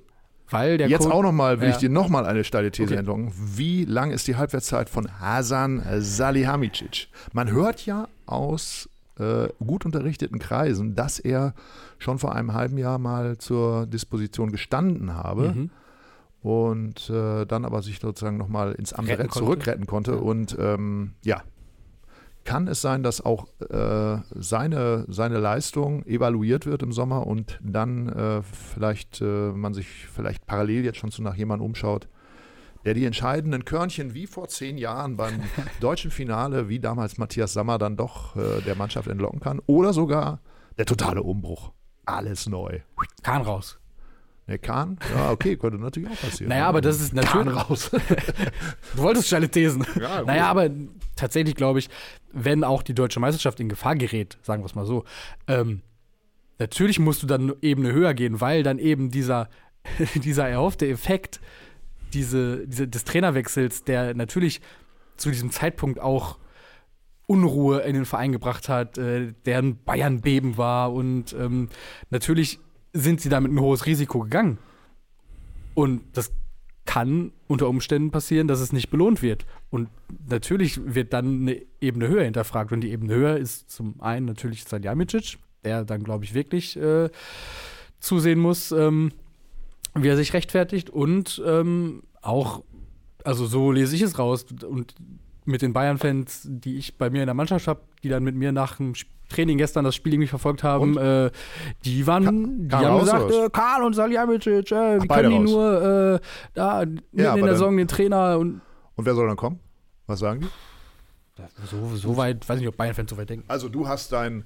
Weil 0.49 0.77
der 0.79 0.87
jetzt 0.89 1.05
Co- 1.07 1.11
auch 1.11 1.21
nochmal, 1.23 1.59
will 1.59 1.67
Ja. 1.69 1.73
ich 1.75 1.79
dir 1.79 1.89
nochmal 1.89 2.25
eine 2.25 2.43
steile 2.43 2.71
These 2.71 2.89
Okay. 2.93 2.99
entlocken. 2.99 3.31
Wie 3.35 3.83
lang 3.85 4.09
ist 4.11 4.27
die 4.27 4.35
Halbwertszeit 4.37 4.89
von 4.89 5.19
Hasan 5.19 5.83
Salihamidzic? 5.99 7.07
Man 7.33 7.51
hört 7.51 7.85
ja 7.85 8.07
aus 8.25 8.89
äh, 9.19 9.47
gut 9.65 9.85
unterrichteten 9.85 10.39
Kreisen, 10.39 10.95
dass 10.95 11.19
er 11.19 11.53
schon 11.99 12.19
vor 12.19 12.33
einem 12.35 12.53
halben 12.53 12.77
Jahr 12.77 12.97
mal 12.99 13.37
zur 13.37 13.85
Disposition 13.87 14.51
gestanden 14.51 15.13
habe 15.13 15.53
Mhm. 15.55 15.69
und 16.41 17.09
äh, 17.09 17.45
dann 17.45 17.65
aber 17.65 17.81
sich 17.81 17.99
sozusagen 17.99 18.37
nochmal 18.37 18.73
ins 18.73 18.93
Amt 18.93 19.07
Retten 19.07 19.21
retten 19.21 19.31
konnte. 19.31 19.45
zurückretten 19.45 19.85
konnte. 19.87 20.11
Ja. 20.11 20.17
Und 20.17 20.55
ähm, 20.59 21.13
ja, 21.23 21.41
kann 22.43 22.67
es 22.67 22.79
sein, 22.81 23.01
dass 23.01 23.25
auch 23.25 23.47
äh, 23.71 24.17
seine, 24.35 25.05
seine 25.07 25.39
Leistung 25.39 26.05
evaluiert 26.05 26.67
wird 26.67 26.83
im 26.83 26.91
Sommer 26.91 27.25
und 27.25 27.59
dann 27.63 28.07
äh, 28.09 28.41
vielleicht 28.43 29.21
äh, 29.21 29.51
man 29.51 29.73
sich 29.73 30.05
vielleicht 30.13 30.45
parallel 30.45 30.85
jetzt 30.85 30.97
schon 30.99 31.09
so 31.09 31.23
nach 31.23 31.35
jemandem 31.35 31.65
umschaut, 31.65 32.07
der 32.85 32.93
die 32.93 33.05
entscheidenden 33.05 33.65
Körnchen 33.65 34.13
wie 34.13 34.27
vor 34.27 34.47
zehn 34.47 34.77
Jahren 34.77 35.17
beim 35.17 35.41
deutschen 35.81 36.11
Finale, 36.11 36.69
wie 36.69 36.79
damals 36.79 37.17
Matthias 37.17 37.53
Sammer, 37.53 37.77
dann 37.77 37.97
doch 37.97 38.35
äh, 38.35 38.61
der 38.61 38.75
Mannschaft 38.75 39.07
entlocken 39.07 39.39
kann. 39.39 39.59
Oder 39.65 39.91
sogar 39.91 40.39
der 40.77 40.85
totale 40.85 41.23
Umbruch. 41.23 41.71
Alles 42.05 42.47
neu. 42.47 42.81
Kahn 43.23 43.41
raus. 43.41 43.79
Der 44.47 44.59
Kahn? 44.59 44.99
Ja, 45.15 45.31
okay, 45.31 45.57
könnte 45.57 45.79
natürlich 45.79 46.09
auch 46.11 46.21
passieren. 46.21 46.49
Naja, 46.49 46.67
aber 46.67 46.81
das 46.81 47.01
ist 47.01 47.15
Kahn 47.15 47.45
natürlich. 47.47 47.69
raus. 47.69 47.91
Du 48.95 49.01
wolltest 49.01 49.27
steile 49.27 49.49
Thesen. 49.49 49.85
Ja, 49.99 50.19
gut. 50.19 50.27
naja, 50.27 50.47
aber 50.47 50.69
tatsächlich 51.15 51.55
glaube 51.55 51.79
ich, 51.79 51.89
wenn 52.31 52.63
auch 52.63 52.83
die 52.83 52.93
deutsche 52.93 53.19
Meisterschaft 53.19 53.59
in 53.59 53.69
Gefahr 53.69 53.95
gerät, 53.95 54.37
sagen 54.43 54.61
wir 54.61 54.67
es 54.67 54.75
mal 54.75 54.85
so, 54.85 55.03
ähm, 55.47 55.81
natürlich 56.59 56.99
musst 56.99 57.23
du 57.23 57.27
dann 57.27 57.41
eine 57.41 57.55
Ebene 57.61 57.91
höher 57.91 58.13
gehen, 58.13 58.39
weil 58.39 58.61
dann 58.61 58.77
eben 58.77 59.09
dieser, 59.09 59.49
dieser 60.15 60.47
erhoffte 60.47 60.87
Effekt 60.87 61.39
diese, 62.15 62.67
diese, 62.67 62.87
des 62.87 63.03
Trainerwechsels, 63.03 63.83
der 63.83 64.15
natürlich 64.15 64.61
zu 65.17 65.29
diesem 65.29 65.51
Zeitpunkt 65.51 65.99
auch 65.99 66.39
Unruhe 67.27 67.79
in 67.81 67.95
den 67.95 68.05
Verein 68.05 68.31
gebracht 68.31 68.69
hat, 68.69 68.97
äh, 68.97 69.33
deren 69.45 69.83
Bayern 69.83 70.21
beben 70.21 70.57
war 70.57 70.93
und 70.93 71.33
ähm, 71.33 71.69
natürlich 72.09 72.59
sind 72.93 73.21
sie 73.21 73.29
damit 73.29 73.51
ein 73.51 73.59
hohes 73.59 73.85
Risiko 73.85 74.19
gegangen. 74.21 74.57
Und 75.73 76.01
das 76.13 76.31
kann 76.85 77.33
unter 77.47 77.67
Umständen 77.67 78.11
passieren, 78.11 78.47
dass 78.47 78.61
es 78.61 78.71
nicht 78.71 78.89
belohnt 78.89 79.21
wird. 79.21 79.45
Und 79.69 79.89
natürlich 80.29 80.79
wird 80.85 81.11
dann 81.11 81.41
eine 81.41 81.61
Ebene 81.81 82.07
höher 82.07 82.23
hinterfragt. 82.23 82.71
Und 82.71 82.81
die 82.81 82.91
Ebene 82.91 83.13
höher 83.13 83.37
ist 83.37 83.69
zum 83.69 83.99
einen 84.01 84.25
natürlich 84.25 84.63
Salihamidzic, 84.63 85.37
der 85.65 85.83
dann, 85.83 86.03
glaube 86.03 86.23
ich, 86.23 86.33
wirklich 86.33 86.77
äh, 86.77 87.09
zusehen 87.99 88.39
muss, 88.39 88.71
ähm, 88.71 89.11
wie 89.95 90.07
er 90.07 90.17
sich 90.17 90.33
rechtfertigt. 90.33 90.89
Und 90.89 91.41
ähm, 91.45 92.03
auch, 92.21 92.63
also 93.23 93.45
so 93.45 93.71
lese 93.71 93.95
ich 93.95 94.01
es 94.01 94.19
raus. 94.19 94.45
Und 94.67 94.95
mit 95.45 95.61
den 95.61 95.73
Bayern-Fans, 95.73 96.47
die 96.49 96.77
ich 96.77 96.97
bei 96.97 97.09
mir 97.09 97.21
in 97.21 97.27
der 97.27 97.33
Mannschaft 97.35 97.67
habe, 97.67 97.81
die 98.03 98.09
dann 98.09 98.23
mit 98.23 98.35
mir 98.35 98.51
nach 98.51 98.77
dem 98.77 98.93
Training 99.29 99.57
gestern 99.57 99.83
das 99.85 99.95
Spiel 99.95 100.13
irgendwie 100.13 100.27
verfolgt 100.27 100.63
haben, 100.63 100.97
äh, 100.97 101.31
die 101.83 102.05
waren, 102.05 102.63
die 102.63 102.67
Kahn 102.67 102.85
haben 102.85 102.99
gesagt, 102.99 103.31
äh, 103.31 103.49
Karl 103.51 103.83
und 103.83 103.93
Salihamidzic, 103.93 104.71
äh, 104.71 105.01
wie 105.01 105.07
können 105.07 105.29
die 105.29 105.37
raus. 105.37 105.51
nur 105.51 105.81
äh, 106.15 106.19
da 106.53 106.83
Ja, 107.11 107.35
in 107.35 107.43
der 107.43 107.53
Saison 107.53 107.75
den 107.75 107.87
Trainer 107.87 108.37
und 108.37 108.61
Und 108.95 109.05
wer 109.05 109.15
soll 109.15 109.27
dann 109.27 109.37
kommen? 109.37 109.59
Was 110.07 110.19
sagen 110.19 110.41
die? 110.41 110.47
So, 111.69 111.95
so 111.95 112.17
weit, 112.17 112.47
weiß 112.47 112.59
nicht, 112.59 112.67
ob 112.67 112.77
Bayern-Fans 112.77 113.09
so 113.09 113.17
weit 113.17 113.29
denken. 113.29 113.45
Also 113.49 113.67
du 113.69 113.87
hast 113.87 114.11
dein, 114.11 114.45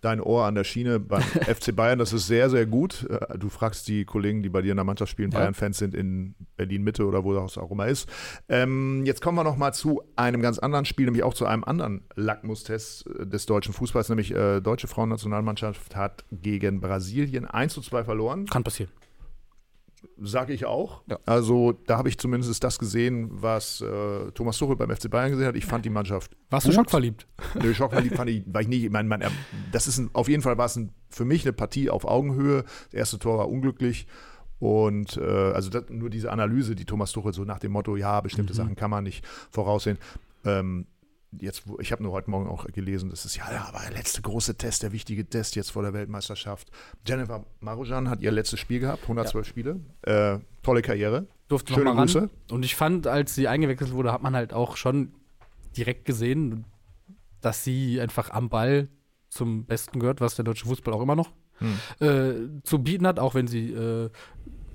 dein 0.00 0.20
Ohr 0.20 0.44
an 0.46 0.54
der 0.54 0.64
Schiene 0.64 0.98
beim 0.98 1.20
FC 1.46 1.74
Bayern, 1.76 1.98
das 1.98 2.12
ist 2.12 2.26
sehr, 2.26 2.48
sehr 2.50 2.66
gut. 2.66 3.06
Äh, 3.10 3.38
Du 3.38 3.48
fragst 3.48 3.86
die 3.88 4.04
Kollegen, 4.04 4.42
die 4.42 4.48
bei 4.48 4.62
dir 4.62 4.70
in 4.70 4.76
der 4.76 4.84
Mannschaft 4.84 5.10
spielen, 5.12 5.30
Ja. 5.30 5.40
Bayern-Fans 5.40 5.78
sind 5.78 5.94
in 5.94 6.34
Berlin-Mitte 6.56 7.06
oder 7.06 7.22
wo 7.24 7.34
das 7.34 7.58
auch 7.58 7.70
immer 7.70 7.86
ist. 7.86 8.08
Ähm, 8.48 9.04
jetzt 9.04 9.20
kommen 9.20 9.36
wir 9.36 9.44
noch 9.44 9.56
mal 9.56 9.72
zu 9.72 10.02
einem 10.16 10.40
ganz 10.42 10.58
anderen 10.58 10.84
Spiel, 10.84 11.04
nämlich 11.06 11.22
auch 11.22 11.34
zu 11.34 11.44
einem 11.46 11.64
anderen 11.64 12.02
Lackmustest 12.14 13.06
äh, 13.06 13.26
des 13.26 13.46
deutschen 13.46 13.74
Fußballs, 13.74 14.08
nämlich 14.08 14.34
äh, 14.34 14.60
deutsche 14.60 14.88
Frauennationalmannschaft 14.88 15.96
hat 15.96 16.24
gegen 16.30 16.80
Brasilien 16.80 17.44
1 17.44 17.74
zu 17.74 17.80
2 17.82 18.04
verloren. 18.04 18.46
Kann 18.46 18.64
passieren. 18.64 18.90
Sage 20.20 20.52
ich 20.52 20.66
auch. 20.66 21.02
Ja. 21.08 21.18
Also 21.26 21.72
da 21.86 21.98
habe 21.98 22.08
ich 22.08 22.18
zumindest 22.18 22.62
das 22.62 22.78
gesehen, 22.78 23.28
was 23.32 23.80
äh, 23.80 24.30
Thomas 24.32 24.58
Tuchel 24.58 24.76
beim 24.76 24.90
FC 24.94 25.10
Bayern 25.10 25.30
gesehen 25.32 25.46
hat. 25.46 25.56
Ich 25.56 25.64
fand 25.66 25.84
die 25.84 25.90
Mannschaft 25.90 26.36
Warst 26.50 26.66
du 26.66 26.70
Gut. 26.70 26.76
schockverliebt? 26.76 27.26
Nö, 27.60 27.72
schockverliebt 27.74 28.16
fand 28.16 28.30
ich, 28.30 28.44
war 28.46 28.60
ich 28.60 28.68
nicht. 28.68 28.84
Ich 28.84 28.90
meine, 28.90 29.08
man, 29.08 29.22
das 29.72 29.86
ist 29.86 29.98
ein, 29.98 30.10
auf 30.12 30.28
jeden 30.28 30.42
Fall 30.42 30.58
war 30.58 30.66
es 30.66 30.76
ein, 30.76 30.92
für 31.08 31.24
mich 31.24 31.44
eine 31.44 31.52
Partie 31.52 31.90
auf 31.90 32.04
Augenhöhe. 32.04 32.64
Das 32.90 32.94
erste 32.94 33.18
Tor 33.18 33.38
war 33.38 33.48
unglücklich. 33.48 34.06
Und 34.58 35.16
äh, 35.16 35.22
also 35.52 35.70
das, 35.70 35.84
nur 35.88 36.08
diese 36.10 36.30
Analyse, 36.30 36.74
die 36.76 36.84
Thomas 36.84 37.10
Tuchel 37.12 37.32
so 37.32 37.44
nach 37.44 37.58
dem 37.58 37.72
Motto, 37.72 37.96
ja, 37.96 38.20
bestimmte 38.20 38.52
Mhm. 38.52 38.56
Sachen 38.56 38.76
kann 38.76 38.90
man 38.90 39.02
nicht 39.04 39.24
voraussehen. 39.50 39.98
Ähm, 40.44 40.86
jetzt, 41.40 41.64
ich 41.80 41.92
habe 41.92 42.02
nur 42.02 42.12
heute 42.12 42.30
Morgen 42.30 42.48
auch 42.48 42.66
gelesen, 42.66 43.10
das 43.10 43.24
ist 43.24 43.36
ja, 43.36 43.50
ja, 43.50 43.64
aber 43.68 43.80
der 43.80 43.92
letzte 43.92 44.22
große 44.22 44.56
Test, 44.56 44.82
der 44.82 44.92
wichtige 44.92 45.28
Test 45.28 45.56
jetzt 45.56 45.70
vor 45.70 45.82
der 45.82 45.92
Weltmeisterschaft. 45.92 46.70
Jennifer 47.06 47.44
Marujan 47.60 48.08
hat 48.08 48.20
ihr 48.20 48.30
letztes 48.30 48.60
Spiel 48.60 48.80
gehabt, 48.80 49.02
112 49.02 49.46
Spiele. 49.46 49.80
Äh, 50.02 50.38
tolle 50.62 50.82
Karriere. 50.82 51.26
Durfte 51.48 51.72
Schöne 51.74 51.86
mal 51.86 51.96
ran. 51.96 52.06
Grüße. 52.06 52.30
Und 52.50 52.64
ich 52.64 52.76
fand, 52.76 53.06
als 53.06 53.34
sie 53.34 53.48
eingewechselt 53.48 53.92
wurde, 53.92 54.12
hat 54.12 54.22
man 54.22 54.34
halt 54.34 54.52
auch 54.52 54.76
schon 54.76 55.12
direkt 55.76 56.04
gesehen, 56.04 56.64
dass 57.40 57.64
sie 57.64 58.00
einfach 58.00 58.30
am 58.30 58.48
Ball 58.48 58.88
zum 59.28 59.64
Besten 59.64 59.98
gehört, 59.98 60.20
was 60.20 60.36
der 60.36 60.44
deutsche 60.44 60.66
Fußball 60.66 60.94
auch 60.94 61.02
immer 61.02 61.16
noch 61.16 61.32
Hm. 61.58 61.78
äh, 62.00 62.62
zu 62.64 62.78
bieten 62.80 63.06
hat, 63.06 63.18
auch 63.18 63.34
wenn 63.34 63.46
sie 63.46 63.72
äh, 63.72 64.10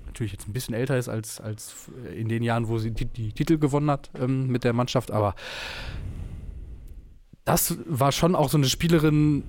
natürlich 0.06 0.32
jetzt 0.32 0.48
ein 0.48 0.52
bisschen 0.52 0.74
älter 0.74 0.96
ist 0.96 1.08
als, 1.08 1.40
als 1.40 1.90
in 2.14 2.28
den 2.28 2.42
Jahren, 2.42 2.68
wo 2.68 2.78
sie 2.78 2.90
die, 2.92 3.04
die 3.04 3.32
Titel 3.32 3.58
gewonnen 3.58 3.90
hat 3.90 4.10
ähm, 4.18 4.46
mit 4.48 4.64
der 4.64 4.72
Mannschaft. 4.72 5.10
Aber 5.10 5.34
das 7.48 7.78
war 7.86 8.12
schon 8.12 8.34
auch 8.34 8.50
so 8.50 8.58
eine 8.58 8.68
Spielerin, 8.68 9.42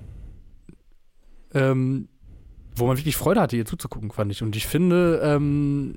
ähm, 1.52 2.08
wo 2.74 2.86
man 2.86 2.96
wirklich 2.96 3.16
Freude 3.16 3.42
hatte, 3.42 3.56
ihr 3.56 3.66
zuzugucken, 3.66 4.10
fand 4.10 4.32
ich. 4.32 4.42
Und 4.42 4.56
ich 4.56 4.66
finde, 4.66 5.20
ähm, 5.22 5.96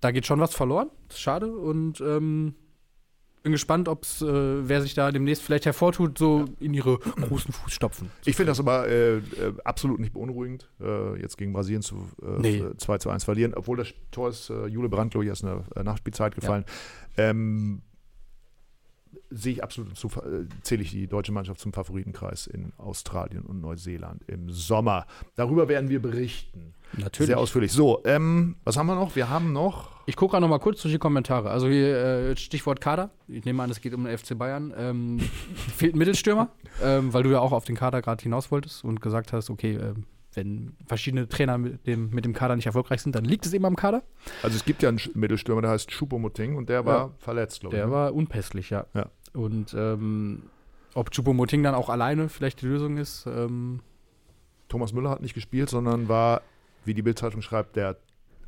da 0.00 0.12
geht 0.12 0.26
schon 0.26 0.38
was 0.38 0.54
verloren. 0.54 0.88
Das 1.08 1.16
ist 1.16 1.22
schade. 1.22 1.52
Und 1.52 2.00
ähm, 2.00 2.54
bin 3.42 3.50
gespannt, 3.50 3.88
ob's, 3.88 4.22
äh, 4.22 4.68
wer 4.68 4.82
sich 4.82 4.94
da 4.94 5.10
demnächst 5.10 5.42
vielleicht 5.42 5.66
hervortut, 5.66 6.16
so 6.16 6.44
in 6.60 6.74
ihre 6.74 6.98
großen 6.98 7.52
Fußstapfen. 7.52 8.08
Ich 8.24 8.36
finde 8.36 8.52
das 8.52 8.60
aber 8.60 8.86
äh, 8.86 9.16
äh, 9.16 9.20
absolut 9.64 9.98
nicht 9.98 10.12
beunruhigend, 10.12 10.70
äh, 10.80 11.20
jetzt 11.20 11.38
gegen 11.38 11.52
Brasilien 11.52 11.82
zu 11.82 12.08
äh, 12.22 12.38
Nee. 12.38 12.64
2 12.76 12.98
zu 12.98 13.10
1 13.10 13.24
verlieren, 13.24 13.54
obwohl 13.54 13.78
das 13.78 13.88
Tor 14.12 14.28
ist 14.28 14.50
äh, 14.50 14.66
Jule 14.66 14.88
erst 15.24 15.42
in 15.42 15.48
der 15.48 15.64
äh, 15.74 15.82
Nachspielzeit 15.82 16.36
gefallen. 16.36 16.64
Ähm, 17.16 17.82
sehe 19.30 19.54
ich 19.54 19.64
absolut 19.64 19.96
zu, 19.96 20.08
äh, 20.08 20.46
zähle 20.62 20.82
ich 20.82 20.90
die 20.90 21.06
deutsche 21.06 21.32
Mannschaft 21.32 21.60
zum 21.60 21.72
Favoritenkreis 21.72 22.46
in 22.46 22.72
Australien 22.76 23.42
und 23.42 23.60
Neuseeland 23.60 24.22
im 24.26 24.50
Sommer. 24.50 25.06
Darüber 25.36 25.68
werden 25.68 25.88
wir 25.88 26.02
berichten. 26.02 26.74
Natürlich. 26.96 27.28
Sehr 27.28 27.38
ausführlich. 27.38 27.72
So, 27.72 28.02
ähm, 28.04 28.56
was 28.64 28.76
haben 28.76 28.86
wir 28.86 28.96
noch? 28.96 29.14
Wir 29.14 29.30
haben 29.30 29.52
noch. 29.52 29.90
Ich 30.06 30.16
gucke 30.16 30.32
gerade 30.32 30.42
noch 30.42 30.48
mal 30.48 30.58
kurz 30.58 30.82
durch 30.82 30.92
die 30.92 30.98
Kommentare. 30.98 31.50
Also 31.50 31.68
hier 31.68 31.96
äh, 31.96 32.36
Stichwort 32.36 32.80
Kader. 32.80 33.10
Ich 33.28 33.44
nehme 33.44 33.62
an, 33.62 33.70
es 33.70 33.80
geht 33.80 33.94
um 33.94 34.04
den 34.04 34.18
FC 34.18 34.36
Bayern. 34.36 34.74
Ähm, 34.76 35.18
fehlt 35.76 35.94
ein 35.94 35.98
Mittelstürmer, 35.98 36.48
ähm, 36.82 37.12
weil 37.12 37.22
du 37.22 37.30
ja 37.30 37.38
auch 37.38 37.52
auf 37.52 37.64
den 37.64 37.76
Kader 37.76 38.02
gerade 38.02 38.22
hinaus 38.22 38.50
wolltest 38.50 38.82
und 38.84 39.00
gesagt 39.00 39.32
hast, 39.32 39.50
okay, 39.50 39.76
ähm, 39.76 40.04
wenn 40.34 40.76
verschiedene 40.86 41.28
Trainer 41.28 41.58
mit 41.58 41.86
dem, 41.86 42.10
mit 42.10 42.24
dem 42.24 42.32
Kader 42.32 42.56
nicht 42.56 42.66
erfolgreich 42.66 43.02
sind, 43.02 43.14
dann 43.14 43.24
liegt 43.24 43.46
es 43.46 43.52
eben 43.52 43.64
am 43.64 43.76
Kader. 43.76 44.02
Also 44.42 44.56
es 44.56 44.64
gibt 44.64 44.82
ja 44.82 44.88
einen 44.88 45.00
Mittelstürmer, 45.14 45.62
der 45.62 45.70
heißt 45.70 45.90
Choupo-Moting 45.90 46.56
und 46.56 46.68
der 46.68 46.86
war 46.86 46.98
Ja. 46.98 47.10
verletzt, 47.18 47.60
glaube 47.60 47.74
ich. 47.76 47.80
Der 47.80 47.86
ne? 47.86 47.92
war 47.92 48.14
unpässlich, 48.14 48.70
ja. 48.70 48.86
Ja. 48.94 49.06
Und 49.32 49.74
ähm, 49.76 50.42
ob 50.94 51.10
Choupo-Moting 51.10 51.62
dann 51.62 51.74
auch 51.74 51.88
alleine 51.88 52.28
vielleicht 52.28 52.62
die 52.62 52.66
Lösung 52.66 52.96
ist, 52.96 53.26
ähm, 53.26 53.80
Thomas 54.68 54.92
Müller 54.92 55.10
hat 55.10 55.20
nicht 55.20 55.34
gespielt, 55.34 55.68
sondern 55.68 56.08
war, 56.08 56.42
wie 56.84 56.94
die 56.94 57.02
Bildzeitung 57.02 57.42
schreibt, 57.42 57.74
der 57.76 57.96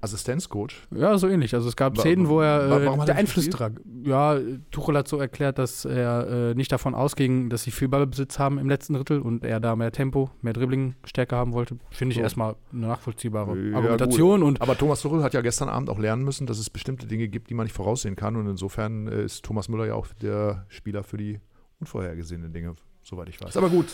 Assistenzcoach. 0.03 0.75
Ja, 0.91 1.17
so 1.17 1.29
ähnlich. 1.29 1.55
Also 1.55 1.69
es 1.69 1.77
gab 1.77 1.97
Szenen, 1.97 2.29
wo 2.29 2.41
er 2.41 2.67
äh, 2.67 2.81
der 3.07 3.15
er 3.15 3.17
Einfluss 3.17 3.49
trag. 3.49 3.81
Ja, 4.03 4.39
Tuchel 4.73 4.97
hat 4.97 5.07
so 5.07 5.17
erklärt, 5.19 5.59
dass 5.59 5.85
er 5.85 6.51
äh, 6.51 6.55
nicht 6.55 6.73
davon 6.73 6.95
ausging, 6.95 7.49
dass 7.51 7.63
sie 7.63 7.71
viel 7.71 7.89
Ballbesitz 7.89 8.39
haben 8.39 8.59
im 8.59 8.69
letzten 8.69 8.95
Drittel 8.95 9.21
und 9.21 9.45
er 9.45 9.61
da 9.61 9.77
mehr 9.77 9.93
Tempo, 9.93 10.31
mehr 10.43 10.53
Dribbling-Stärke 10.55 11.37
haben 11.37 11.53
wollte. 11.53 11.79
Finde 11.91 12.13
ich 12.13 12.17
So. 12.17 12.23
erstmal 12.23 12.57
eine 12.73 12.89
nachvollziehbare 12.89 13.57
Ja, 13.57 13.77
Argumentation 13.77 14.43
und 14.43 14.61
Aber 14.61 14.77
Thomas 14.77 15.01
Tuchel 15.03 15.23
hat 15.23 15.35
ja 15.35 15.41
gestern 15.41 15.69
Abend 15.69 15.89
auch 15.89 15.99
lernen 16.01 16.25
müssen, 16.25 16.47
dass 16.49 16.59
es 16.59 16.69
bestimmte 16.69 17.07
Dinge 17.07 17.29
gibt, 17.29 17.49
die 17.51 17.55
man 17.55 17.65
nicht 17.67 17.75
voraussehen 17.77 18.17
kann. 18.17 18.35
Und 18.35 18.49
insofern 18.49 19.07
ist 19.07 19.45
Thomas 19.45 19.69
Müller 19.69 19.87
ja 19.87 19.95
auch 19.95 20.09
der 20.21 20.67
Spieler 20.69 21.05
für 21.05 21.17
die 21.17 21.41
unvorhergesehenen 21.79 22.53
Dinge, 22.53 22.75
soweit 23.03 23.29
ich 23.29 23.41
weiß. 23.41 23.57
Aber 23.57 23.69
gut, 23.71 23.87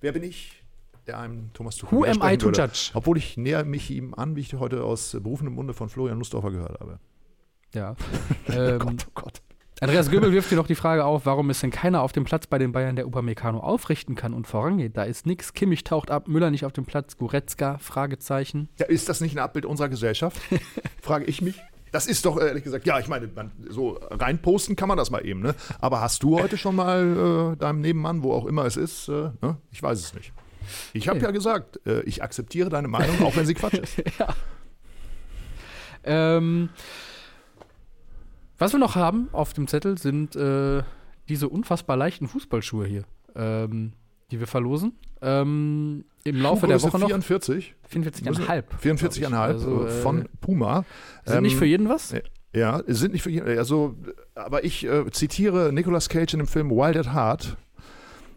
wer 0.00 0.12
bin 0.12 0.22
ich, 0.22 0.62
der 1.08 1.18
einem 1.18 1.52
Thomas 1.54 1.76
Tuchel 1.76 1.98
who 1.98 2.04
am 2.04 2.20
I 2.22 2.36
to 2.36 2.46
würde? 2.46 2.62
judge? 2.62 2.90
Obwohl 2.94 3.18
ich 3.18 3.36
näher 3.36 3.64
mich 3.64 3.90
ihm 3.90 4.14
an, 4.14 4.36
wie 4.36 4.40
ich 4.40 4.54
heute 4.54 4.84
aus 4.84 5.16
berufenem 5.20 5.54
Munde 5.54 5.74
von 5.74 5.88
Florian 5.88 6.18
Nussdorfer 6.18 6.50
gehört 6.50 6.78
habe. 6.80 7.00
Ja. 7.74 7.96
Oh 8.48 8.52
ähm, 8.52 8.78
Gott, 8.78 9.06
oh 9.06 9.10
Gott. 9.14 9.42
Andreas 9.80 10.10
Göbel 10.10 10.32
wirft 10.32 10.48
hier 10.48 10.58
noch 10.58 10.66
die 10.66 10.74
Frage 10.74 11.04
auf, 11.04 11.26
warum 11.26 11.50
ist 11.50 11.62
denn 11.62 11.70
keiner 11.70 12.02
auf 12.02 12.12
dem 12.12 12.24
Platz 12.24 12.46
bei 12.46 12.58
den 12.58 12.72
Bayern, 12.72 12.96
der 12.96 13.06
Upamecano 13.06 13.60
aufrichten 13.60 14.16
kann 14.16 14.34
und 14.34 14.46
vorangeht? 14.46 14.96
Da 14.96 15.04
ist 15.04 15.26
nix. 15.26 15.52
Kimmich 15.52 15.84
taucht 15.84 16.10
ab, 16.10 16.26
Müller 16.26 16.50
nicht 16.50 16.64
auf 16.64 16.72
dem 16.72 16.84
Platz, 16.84 17.16
Goretzka, 17.16 17.78
Fragezeichen. 17.78 18.68
Ja, 18.78 18.86
ist 18.86 19.08
das 19.08 19.20
nicht 19.20 19.36
ein 19.36 19.38
Abbild 19.38 19.66
unserer 19.66 19.88
Gesellschaft? 19.88 20.40
Frage 21.02 21.26
ich 21.26 21.42
mich. 21.42 21.60
Das 21.92 22.06
ist 22.06 22.24
doch 22.24 22.40
ehrlich 22.40 22.64
gesagt, 22.64 22.86
ja, 22.86 22.98
ich 22.98 23.08
meine, 23.08 23.28
man, 23.28 23.52
so 23.68 24.00
reinposten 24.10 24.74
kann 24.76 24.88
man 24.88 24.98
das 24.98 25.10
mal 25.10 25.24
eben, 25.24 25.40
ne? 25.40 25.54
Aber 25.80 26.00
hast 26.00 26.22
du 26.22 26.38
heute 26.40 26.56
schon 26.58 26.74
mal 26.74 27.52
äh, 27.54 27.56
deinem 27.56 27.80
Nebenmann, 27.80 28.22
wo 28.22 28.32
auch 28.32 28.46
immer 28.46 28.64
es 28.64 28.76
ist, 28.76 29.08
äh, 29.08 29.30
ne? 29.40 29.58
ich 29.70 29.82
weiß 29.82 29.98
es 29.98 30.14
nicht. 30.14 30.32
Ich 30.92 31.08
habe 31.08 31.20
ja 31.20 31.30
gesagt, 31.30 31.80
äh, 31.86 32.00
ich 32.02 32.22
akzeptiere 32.22 32.68
deine 32.70 32.88
Meinung, 32.88 33.22
auch 33.22 33.36
wenn 33.36 33.46
sie 33.46 33.54
Quatsch 33.54 33.74
ist. 33.74 33.96
Ähm, 36.04 36.70
was 38.56 38.72
wir 38.72 38.78
noch 38.80 38.94
haben 38.94 39.28
auf 39.32 39.52
dem 39.52 39.66
Zettel 39.68 39.98
sind 39.98 40.36
äh, 40.36 40.82
diese 41.28 41.48
unfassbar 41.48 41.96
leichten 41.96 42.28
Fußballschuhe 42.28 42.86
hier, 42.86 43.04
ähm, 43.36 43.92
die 44.30 44.40
wir 44.40 44.46
verlosen. 44.46 44.94
Ähm, 45.20 46.04
Im 46.24 46.40
Laufe 46.40 46.66
der 46.66 46.80
Woche 46.82 46.98
noch 46.98 47.08
44, 47.08 47.74
44,5. 47.92 48.64
44,5 48.82 49.34
Also, 49.36 49.86
äh, 49.86 49.90
von 49.90 50.28
Puma. 50.40 50.84
Sind 51.24 51.42
nicht 51.42 51.52
Ähm, 51.54 51.58
für 51.58 51.66
jeden 51.66 51.88
was? 51.88 52.12
äh, 52.12 52.22
Ja, 52.54 52.80
sind 52.86 53.12
nicht 53.12 53.22
für 53.22 53.30
jeden. 53.30 53.46
Also, 53.58 53.96
aber 54.34 54.64
ich 54.64 54.84
äh, 54.86 55.10
zitiere 55.10 55.72
Nicolas 55.72 56.08
Cage 56.08 56.32
in 56.34 56.38
dem 56.38 56.46
Film 56.48 56.70
Wild 56.70 56.96
at 56.96 57.12
Heart. 57.12 57.56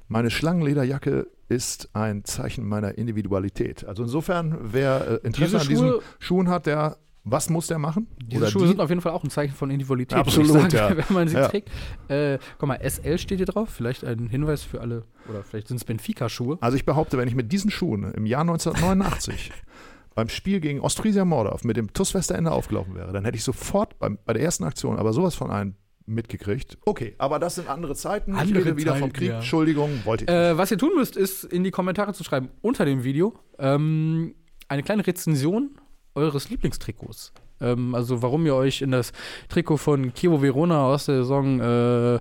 Meine 0.08 0.30
Schlangenlederjacke 0.30 1.28
ist 1.51 1.89
ein 1.93 2.23
Zeichen 2.23 2.65
meiner 2.67 2.97
Individualität. 2.97 3.85
Also 3.85 4.03
insofern, 4.03 4.57
wer 4.61 5.21
äh, 5.23 5.27
Interesse 5.27 5.57
Diese 5.57 5.59
an 5.61 5.67
diesen 5.67 5.87
Schuhe- 5.89 6.01
Schuhen 6.19 6.49
hat, 6.49 6.65
der 6.65 6.97
was 7.23 7.51
muss 7.51 7.67
der 7.67 7.77
machen? 7.77 8.07
Diese 8.25 8.49
Schuhe 8.49 8.67
sind 8.67 8.79
auf 8.79 8.89
jeden 8.89 9.01
Fall 9.01 9.11
auch 9.11 9.23
ein 9.23 9.29
Zeichen 9.29 9.53
von 9.53 9.69
Individualität, 9.69 10.17
Absolut, 10.17 10.71
sagen, 10.71 10.73
ja. 10.73 10.89
wenn 11.09 11.13
man 11.15 11.27
sie 11.27 11.35
Ja. 11.35 11.47
trägt. 11.49 11.69
Äh, 12.07 12.39
guck 12.57 12.67
mal, 12.67 12.79
SL 12.81 13.19
steht 13.19 13.37
hier 13.37 13.45
drauf. 13.45 13.69
Vielleicht 13.69 14.03
ein 14.03 14.27
Hinweis 14.27 14.63
für 14.63 14.81
alle, 14.81 15.03
oder 15.29 15.43
vielleicht 15.43 15.67
sind 15.67 15.77
es 15.77 15.85
Benfica-Schuhe. 15.85 16.57
Also 16.61 16.77
ich 16.77 16.83
behaupte, 16.85 17.19
wenn 17.19 17.27
ich 17.27 17.35
mit 17.35 17.51
diesen 17.51 17.69
Schuhen 17.69 18.11
im 18.13 18.25
Jahr 18.25 18.41
1989 18.41 19.51
beim 20.15 20.29
Spiel 20.29 20.59
gegen 20.61 20.79
Ostfriesia 20.79 21.23
Mordorf 21.23 21.63
mit 21.63 21.77
dem 21.77 21.93
TuS 21.93 22.15
Westerende 22.15 22.51
aufgelaufen 22.51 22.95
wäre, 22.95 23.13
dann 23.13 23.23
hätte 23.25 23.37
ich 23.37 23.43
sofort 23.43 23.99
beim, 23.99 24.17
bei 24.25 24.33
der 24.33 24.41
ersten 24.41 24.63
Aktion 24.63 24.97
aber 24.97 25.13
sowas 25.13 25.35
von 25.35 25.51
einem 25.51 25.75
mitgekriegt. 26.05 26.77
Okay, 26.85 27.15
aber 27.17 27.39
das 27.39 27.55
sind 27.55 27.69
andere 27.69 27.95
Zeiten. 27.95 28.33
Andere 28.35 28.59
ich 28.59 28.65
rede 28.65 28.77
wieder 28.77 28.93
vom 28.93 29.09
Zeiten, 29.09 29.13
Krieg. 29.13 29.29
ja. 29.29 29.35
Entschuldigung, 29.35 30.01
wollte 30.05 30.25
ich 30.25 30.29
nicht. 30.29 30.37
Äh, 30.37 30.57
was 30.57 30.71
ihr 30.71 30.77
tun 30.77 30.91
müsst, 30.95 31.15
ist 31.15 31.43
in 31.43 31.63
die 31.63 31.71
Kommentare 31.71 32.13
zu 32.13 32.23
schreiben 32.23 32.49
unter 32.61 32.85
dem 32.85 33.03
Video 33.03 33.33
ähm, 33.59 34.35
eine 34.67 34.83
kleine 34.83 35.05
Rezension 35.05 35.71
eures 36.15 36.49
Lieblingstrikots. 36.49 37.33
Ähm, 37.59 37.95
also 37.95 38.21
warum 38.21 38.45
ihr 38.45 38.55
euch 38.55 38.81
in 38.81 38.91
das 38.91 39.13
Trikot 39.49 39.77
von 39.77 40.13
Chievo 40.13 40.41
Verona 40.41 40.85
aus 40.85 41.05
der 41.05 41.17
Saison 41.17 41.59
äh, 41.59 42.19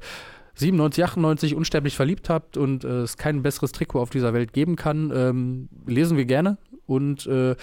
97, 0.54 1.04
98 1.04 1.54
unsterblich 1.54 1.96
verliebt 1.96 2.28
habt 2.28 2.56
und 2.56 2.84
äh, 2.84 3.02
es 3.02 3.16
kein 3.16 3.42
besseres 3.42 3.72
Trikot 3.72 4.00
auf 4.00 4.10
dieser 4.10 4.34
Welt 4.34 4.52
geben 4.52 4.76
kann, 4.76 5.10
ähm, 5.14 5.68
lesen 5.86 6.16
wir 6.16 6.26
gerne. 6.26 6.58
Und 6.86 7.26
äh, 7.26 7.56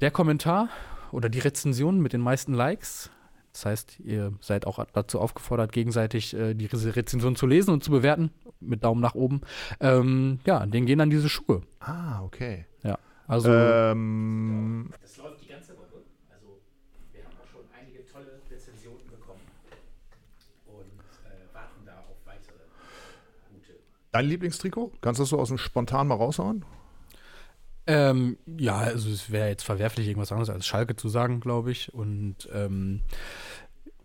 der 0.00 0.10
Kommentar 0.10 0.68
oder 1.12 1.28
die 1.28 1.40
Rezension 1.40 2.00
mit 2.00 2.12
den 2.12 2.20
meisten 2.20 2.54
Likes, 2.54 3.10
das 3.52 3.66
heißt, 3.66 4.00
ihr 4.00 4.32
seid 4.40 4.66
auch 4.66 4.84
dazu 4.92 5.20
aufgefordert, 5.20 5.72
gegenseitig 5.72 6.34
äh, 6.34 6.54
die 6.54 6.66
Re- 6.66 6.96
Rezension 6.96 7.34
zu 7.36 7.46
lesen 7.46 7.72
und 7.72 7.82
zu 7.84 7.90
bewerten, 7.90 8.30
mit 8.60 8.84
Daumen 8.84 9.00
nach 9.00 9.14
oben. 9.14 9.40
Ähm, 9.80 10.38
ja, 10.46 10.64
denen 10.66 10.86
gehen 10.86 10.98
dann 10.98 11.10
diese 11.10 11.28
Schuhe. 11.28 11.62
ah, 11.80 12.22
okay. 12.22 12.66
Also, 13.26 13.48
Ähm, 13.52 14.90
Das 15.00 15.16
läuft 15.18 15.40
die 15.44 15.48
ganze 15.48 15.76
Woche. 15.76 16.02
Also 16.32 16.58
wir 17.12 17.22
haben 17.24 17.30
auch 17.40 17.46
schon 17.48 17.60
einige 17.78 18.04
tolle 18.04 18.40
Rezensionen 18.50 19.06
bekommen 19.08 19.38
und 20.66 20.98
äh, 21.30 21.54
warten 21.54 21.86
da 21.86 21.92
auf 22.00 22.16
weitere 22.24 22.54
gute. 23.54 23.78
dein 24.10 24.24
Lieblingstrikot? 24.26 24.90
Kannst 25.00 25.20
du 25.20 25.22
das 25.22 25.30
so 25.30 25.38
aus 25.38 25.46
dem 25.46 25.58
Spontan 25.58 26.08
mal 26.08 26.16
raushauen? 26.16 26.64
Ähm, 27.90 28.36
ja, 28.58 28.76
also 28.78 29.10
es 29.10 29.30
wäre 29.30 29.48
jetzt 29.48 29.64
verwerflich, 29.64 30.06
irgendwas 30.06 30.30
anderes 30.32 30.50
als 30.50 30.66
Schalke 30.66 30.94
zu 30.96 31.08
sagen, 31.08 31.40
glaube 31.40 31.72
ich. 31.72 31.92
Und 31.92 32.48
ähm, 32.52 33.00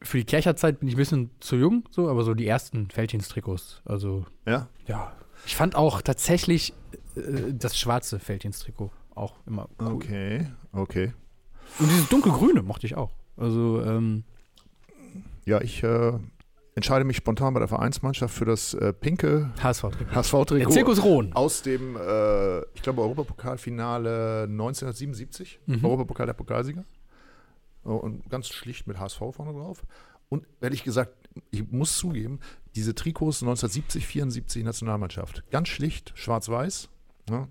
für 0.02 0.18
die 0.18 0.26
Kercherzeit 0.26 0.80
bin 0.80 0.90
ich 0.90 0.96
ein 0.96 0.98
bisschen 0.98 1.30
zu 1.40 1.56
jung, 1.56 1.84
so, 1.92 2.10
aber 2.10 2.24
so 2.24 2.34
die 2.34 2.48
ersten 2.48 2.90
Felddienst-Trikots. 2.90 3.82
Also, 3.86 4.26
Ja. 4.46 4.68
ja. 4.88 5.14
Ich 5.46 5.56
fand 5.56 5.76
auch 5.76 6.02
tatsächlich 6.02 6.74
äh, 7.16 7.54
das 7.54 7.78
schwarze 7.78 8.20
Felddienst-Trikot 8.20 8.92
auch 9.14 9.36
immer 9.46 9.70
cool. 9.80 9.92
Okay, 9.94 10.48
okay. 10.74 11.14
Und 11.80 11.90
dieses 11.90 12.10
dunkelgrüne 12.10 12.62
mochte 12.64 12.88
ich 12.88 12.96
auch. 12.96 13.12
Also, 13.38 13.82
ähm, 13.84 14.24
Ja, 15.46 15.62
ich 15.62 15.84
äh, 15.84 16.14
entscheide 16.76 17.06
mich 17.06 17.18
spontan 17.18 17.54
bei 17.54 17.60
der 17.60 17.70
Vereinsmannschaft 17.70 18.36
für 18.36 18.46
das 18.46 18.74
äh, 18.74 18.94
pinke 18.94 19.50
HSV-Trikot. 19.64 20.56
Der. 20.58 20.70
Zirkus 20.70 21.04
Rohn. 21.04 21.34
Aus 21.34 21.62
dem, 21.62 21.96
äh, 21.96 22.60
ich 22.76 22.82
glaube, 22.82 23.02
Europapokalfinale 23.02 24.44
1977. 24.44 25.60
Mhm. 25.66 25.84
Europapokal 25.84 26.26
der 26.26 26.34
Pokalsieger. 26.34 26.84
Oh, 27.86 27.96
Und 27.96 28.30
ganz 28.30 28.50
schlicht 28.50 28.88
mit 28.88 29.00
HSV 29.00 29.20
vorne 29.32 29.54
drauf. 29.54 29.84
Und 30.30 30.46
ehrlich 30.60 30.84
gesagt, 30.84 31.14
ich 31.52 31.72
muss 31.72 31.98
zugeben, 31.98 32.40
diese 32.76 32.94
Trikots 32.96 33.42
1970, 33.42 34.06
74 34.06 34.64
Nationalmannschaft. 34.64 35.44
Ganz 35.52 35.70
schlicht, 35.70 36.12
schwarz-weiß. 36.16 36.90
Ne? 37.30 37.48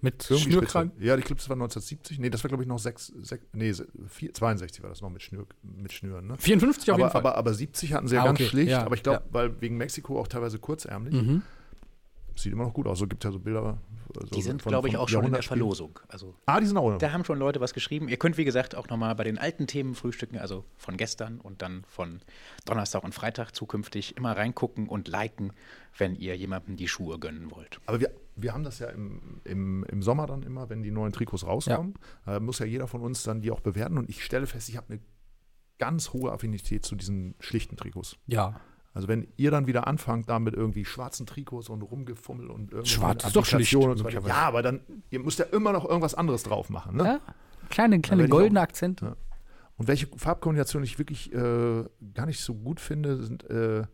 Mit 0.00 0.22
Schnürkragen. 0.22 0.92
Ja, 1.00 1.16
ich 1.16 1.24
glaube, 1.24 1.38
das 1.40 1.48
war 1.48 1.54
1970. 1.56 2.18
Nee, 2.20 2.30
das 2.30 2.44
war, 2.44 2.48
glaube 2.48 2.62
ich, 2.62 2.68
noch 2.68 2.78
6, 2.78 3.12
6 3.22 3.44
nee, 3.52 3.72
4, 4.08 4.32
62 4.34 4.82
war 4.82 4.90
das 4.90 5.00
noch 5.00 5.10
mit, 5.10 5.22
Schnür, 5.22 5.46
mit 5.62 5.92
Schnüren. 5.92 6.26
Ne? 6.28 6.36
54 6.38 6.90
auf 6.92 6.98
jeden 6.98 7.04
Aber, 7.04 7.10
Fall. 7.10 7.20
aber, 7.20 7.36
aber 7.36 7.54
70 7.54 7.92
hatten 7.94 8.06
sie 8.08 8.14
ja 8.14 8.22
Ah, 8.22 8.26
ganz 8.26 8.40
okay. 8.40 8.48
schlicht. 8.48 8.70
Ja, 8.70 8.84
aber 8.84 8.94
ich 8.94 9.02
glaube, 9.02 9.24
ja. 9.26 9.32
weil 9.34 9.60
wegen 9.60 9.76
Mexiko 9.76 10.20
auch 10.20 10.28
teilweise 10.28 10.58
kurzärmlich. 10.58 11.14
mhm. 11.14 11.42
Sieht 12.36 12.52
immer 12.52 12.64
noch 12.64 12.74
gut 12.74 12.86
aus. 12.86 13.00
So 13.00 13.06
gibt 13.08 13.24
es 13.24 13.28
ja 13.28 13.32
so 13.32 13.40
Bilder. 13.40 13.78
Also 14.16 14.28
Die 14.34 14.42
sind, 14.42 14.62
glaube 14.62 14.88
ich, 14.88 14.96
auch 14.96 15.08
schon 15.08 15.24
in 15.24 15.32
der. 15.32 15.42
Verlosung. 15.42 15.98
Also 16.08 16.34
Ah, 16.46 16.60
die 16.60 16.66
sind 16.66 16.76
auch 16.76 16.98
da 16.98 17.12
haben 17.12 17.24
schon 17.24 17.38
Leute 17.38 17.60
was 17.60 17.72
geschrieben. 17.74 18.08
Ihr 18.08 18.16
könnt, 18.16 18.36
wie 18.36 18.44
gesagt, 18.44 18.74
auch 18.74 18.88
nochmal 18.88 19.14
bei 19.14 19.24
den 19.24 19.38
alten 19.38 19.66
Themen 19.66 19.94
frühstücken, 19.94 20.38
also 20.38 20.64
von 20.76 20.96
gestern 20.96 21.40
und 21.40 21.62
dann 21.62 21.84
von 21.88 22.20
Donnerstag 22.64 23.04
und 23.04 23.14
Freitag 23.14 23.52
zukünftig 23.54 24.16
immer 24.16 24.36
reingucken 24.36 24.88
und 24.88 25.08
liken, 25.08 25.52
wenn 25.96 26.14
ihr 26.14 26.36
jemandem 26.36 26.76
die 26.76 26.88
Schuhe 26.88 27.18
gönnen 27.18 27.50
wollt. 27.50 27.80
Aber 27.86 28.00
wir, 28.00 28.10
wir 28.36 28.52
haben 28.52 28.64
das 28.64 28.78
ja 28.78 28.88
im, 28.88 29.40
im, 29.44 29.84
im 29.84 30.02
Sommer 30.02 30.26
dann 30.26 30.42
immer, 30.42 30.68
wenn 30.68 30.82
die 30.82 30.90
neuen 30.90 31.12
Trikots 31.12 31.46
rauskommen, 31.46 31.94
äh, 32.26 32.40
muss 32.40 32.58
ja 32.58 32.66
jeder 32.66 32.86
von 32.86 33.00
uns 33.00 33.22
dann 33.22 33.40
die 33.40 33.50
auch 33.50 33.60
bewerten. 33.60 33.98
Und 33.98 34.08
ich 34.08 34.24
stelle 34.24 34.46
fest, 34.46 34.68
ich 34.68 34.76
habe 34.76 34.86
eine 34.90 35.00
ganz 35.78 36.12
hohe 36.12 36.32
Affinität 36.32 36.84
zu 36.84 36.96
diesen 36.96 37.34
schlichten 37.40 37.76
Trikots. 37.76 38.16
Ja. 38.26 38.60
Also 38.94 39.06
wenn 39.06 39.28
ihr 39.36 39.50
dann 39.50 39.66
wieder 39.66 39.86
anfangt, 39.86 40.28
da 40.28 40.38
mit 40.38 40.54
irgendwie 40.54 40.84
schwarzen 40.84 41.26
Trikots 41.26 41.68
und 41.68 41.82
rumgefummel 41.82 42.50
und 42.50 42.72
irgendwie 42.72 42.88
Schwarz 42.90 43.24
ist 43.24 43.36
doch 43.36 43.44
schlicht, 43.44 43.74
und 43.74 43.96
so 43.98 44.04
weiter. 44.04 44.26
Ja, 44.26 44.34
aber 44.34 44.62
dann, 44.62 44.80
ihr 45.10 45.20
müsst 45.20 45.38
ja 45.38 45.44
immer 45.46 45.72
noch 45.72 45.84
irgendwas 45.84 46.14
anderes 46.14 46.42
drauf 46.42 46.68
machen. 46.70 46.96
Ne? 46.96 47.04
ja. 47.04 47.20
Kleine, 47.70 48.00
kleine 48.00 48.28
goldene 48.28 48.60
Akzente. 48.60 49.04
Ja. 49.04 49.16
Und 49.76 49.86
welche 49.88 50.08
Farbkombinationen 50.16 50.84
ich 50.84 50.98
wirklich 50.98 51.32
äh, 51.32 51.84
gar 52.14 52.26
nicht 52.26 52.40
so 52.40 52.54
gut 52.54 52.80
finde, 52.80 53.22
sind, 53.22 53.44
äh, 53.48 53.84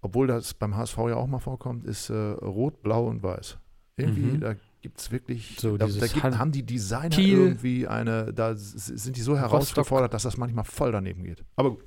obwohl 0.00 0.26
das 0.28 0.54
beim 0.54 0.76
HSV 0.76 0.96
ja 1.08 1.16
auch 1.16 1.26
mal 1.26 1.40
vorkommt, 1.40 1.84
ist 1.84 2.10
äh, 2.10 2.14
Rot, 2.14 2.82
Blau 2.82 3.06
und 3.08 3.22
Weiß. 3.22 3.58
Irgendwie, 3.96 4.20
Mhm. 4.36 4.40
da 4.40 4.54
gibt 4.80 5.00
es 5.00 5.10
wirklich, 5.10 5.56
So 5.58 5.76
da, 5.76 5.86
da 5.88 6.06
gibt, 6.06 6.22
haben 6.38 6.52
die 6.52 6.62
Designer 6.64 7.08
Kiel. 7.08 7.36
irgendwie 7.38 7.88
eine, 7.88 8.32
da 8.32 8.54
sind 8.54 9.16
die 9.16 9.20
so 9.22 9.32
Rostock. 9.32 9.50
herausgefordert, 9.50 10.14
dass 10.14 10.22
das 10.22 10.36
manchmal 10.36 10.64
voll 10.64 10.92
daneben 10.92 11.24
geht. 11.24 11.44
Aber 11.56 11.70
gut, 11.70 11.84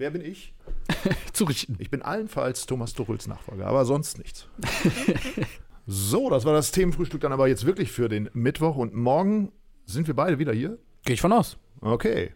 wer 0.00 0.10
bin 0.10 0.22
ich? 0.22 0.54
Zu 1.32 1.44
richten. 1.44 1.76
Ich 1.78 1.90
bin 1.90 2.02
allenfalls 2.02 2.66
Thomas 2.66 2.94
Tuchels 2.94 3.28
Nachfolger, 3.28 3.66
aber 3.66 3.84
sonst 3.84 4.18
nichts. 4.18 4.48
so, 5.86 6.30
das 6.30 6.44
war 6.44 6.54
das 6.54 6.72
Themenfrühstück 6.72 7.20
dann 7.20 7.32
aber 7.32 7.46
jetzt 7.46 7.66
wirklich 7.66 7.92
für 7.92 8.08
den 8.08 8.28
Mittwoch 8.32 8.76
und 8.76 8.94
morgen 8.94 9.52
sind 9.84 10.06
wir 10.06 10.14
beide 10.14 10.38
wieder 10.38 10.52
hier. 10.52 10.78
Gehe 11.04 11.14
ich 11.14 11.20
von 11.20 11.32
aus. 11.32 11.58
Okay. 11.80 12.32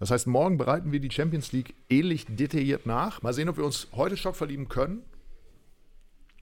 Das 0.00 0.10
heißt, 0.10 0.26
morgen 0.26 0.58
bereiten 0.58 0.92
wir 0.92 1.00
die 1.00 1.10
Champions 1.10 1.52
League 1.52 1.74
ähnlich 1.88 2.26
detailliert 2.28 2.84
nach. 2.84 3.22
Mal 3.22 3.32
sehen, 3.32 3.48
ob 3.48 3.56
wir 3.56 3.64
uns 3.64 3.88
heute 3.92 4.16
Schock 4.16 4.34
verlieben 4.34 4.68
können. 4.68 5.02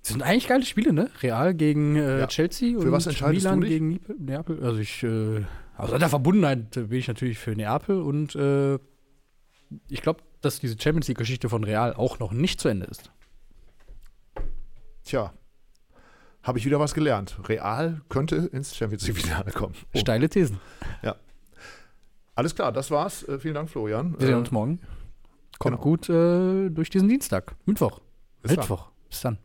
Das 0.00 0.12
sind 0.12 0.22
eigentlich 0.22 0.48
geile 0.48 0.64
Spiele, 0.64 0.92
ne? 0.92 1.10
Real 1.20 1.54
gegen 1.54 1.96
äh, 1.96 2.20
Ja. 2.20 2.26
Chelsea 2.26 2.80
Für 2.80 2.90
und 2.90 3.30
Milan 3.30 3.60
gegen 3.60 4.00
Neapel. 4.18 4.64
Also 4.64 4.80
ich, 4.80 5.02
äh, 5.02 5.42
aus 5.76 5.90
der 5.90 6.08
Verbundenheit 6.08 6.70
bin 6.70 6.92
ich 6.92 7.08
natürlich 7.08 7.38
für 7.38 7.54
Neapel 7.54 8.00
und 8.00 8.34
äh, 8.34 8.78
ich 9.88 10.02
glaube, 10.02 10.22
dass 10.42 10.60
diese 10.60 10.76
Champions 10.78 11.08
League-Geschichte 11.08 11.48
von 11.48 11.64
Real 11.64 11.94
auch 11.94 12.18
noch 12.18 12.32
nicht 12.32 12.60
zu 12.60 12.68
Ende 12.68 12.86
ist. 12.86 13.10
Tja, 15.04 15.32
habe 16.42 16.58
ich 16.58 16.64
wieder 16.64 16.78
was 16.80 16.94
gelernt. 16.94 17.36
Real 17.48 18.00
könnte 18.08 18.36
ins 18.36 18.76
Champions 18.76 19.06
League-Finale 19.06 19.52
kommen. 19.52 19.74
Oh. 19.94 19.98
Steile 19.98 20.28
Thesen. 20.28 20.58
Alles 22.34 22.54
klar, 22.54 22.72
das 22.72 22.90
war's. 22.90 23.22
Äh, 23.24 23.38
vielen 23.38 23.54
Dank, 23.54 23.68
Florian. 23.68 24.18
Wir 24.18 24.26
sehen 24.26 24.36
Äh, 24.36 24.38
uns 24.38 24.50
morgen. 24.50 24.80
Kommt 25.58 25.76
genau. 25.76 25.82
gut 25.82 26.08
äh, 26.08 26.70
durch 26.70 26.88
diesen 26.88 27.08
Dienstag. 27.08 27.54
Mittwoch. 27.66 28.00
Bis 28.40 28.52
dann. 28.52 28.60
Mittwoch. 28.60 28.90
Bis 29.08 29.20
dann. 29.20 29.38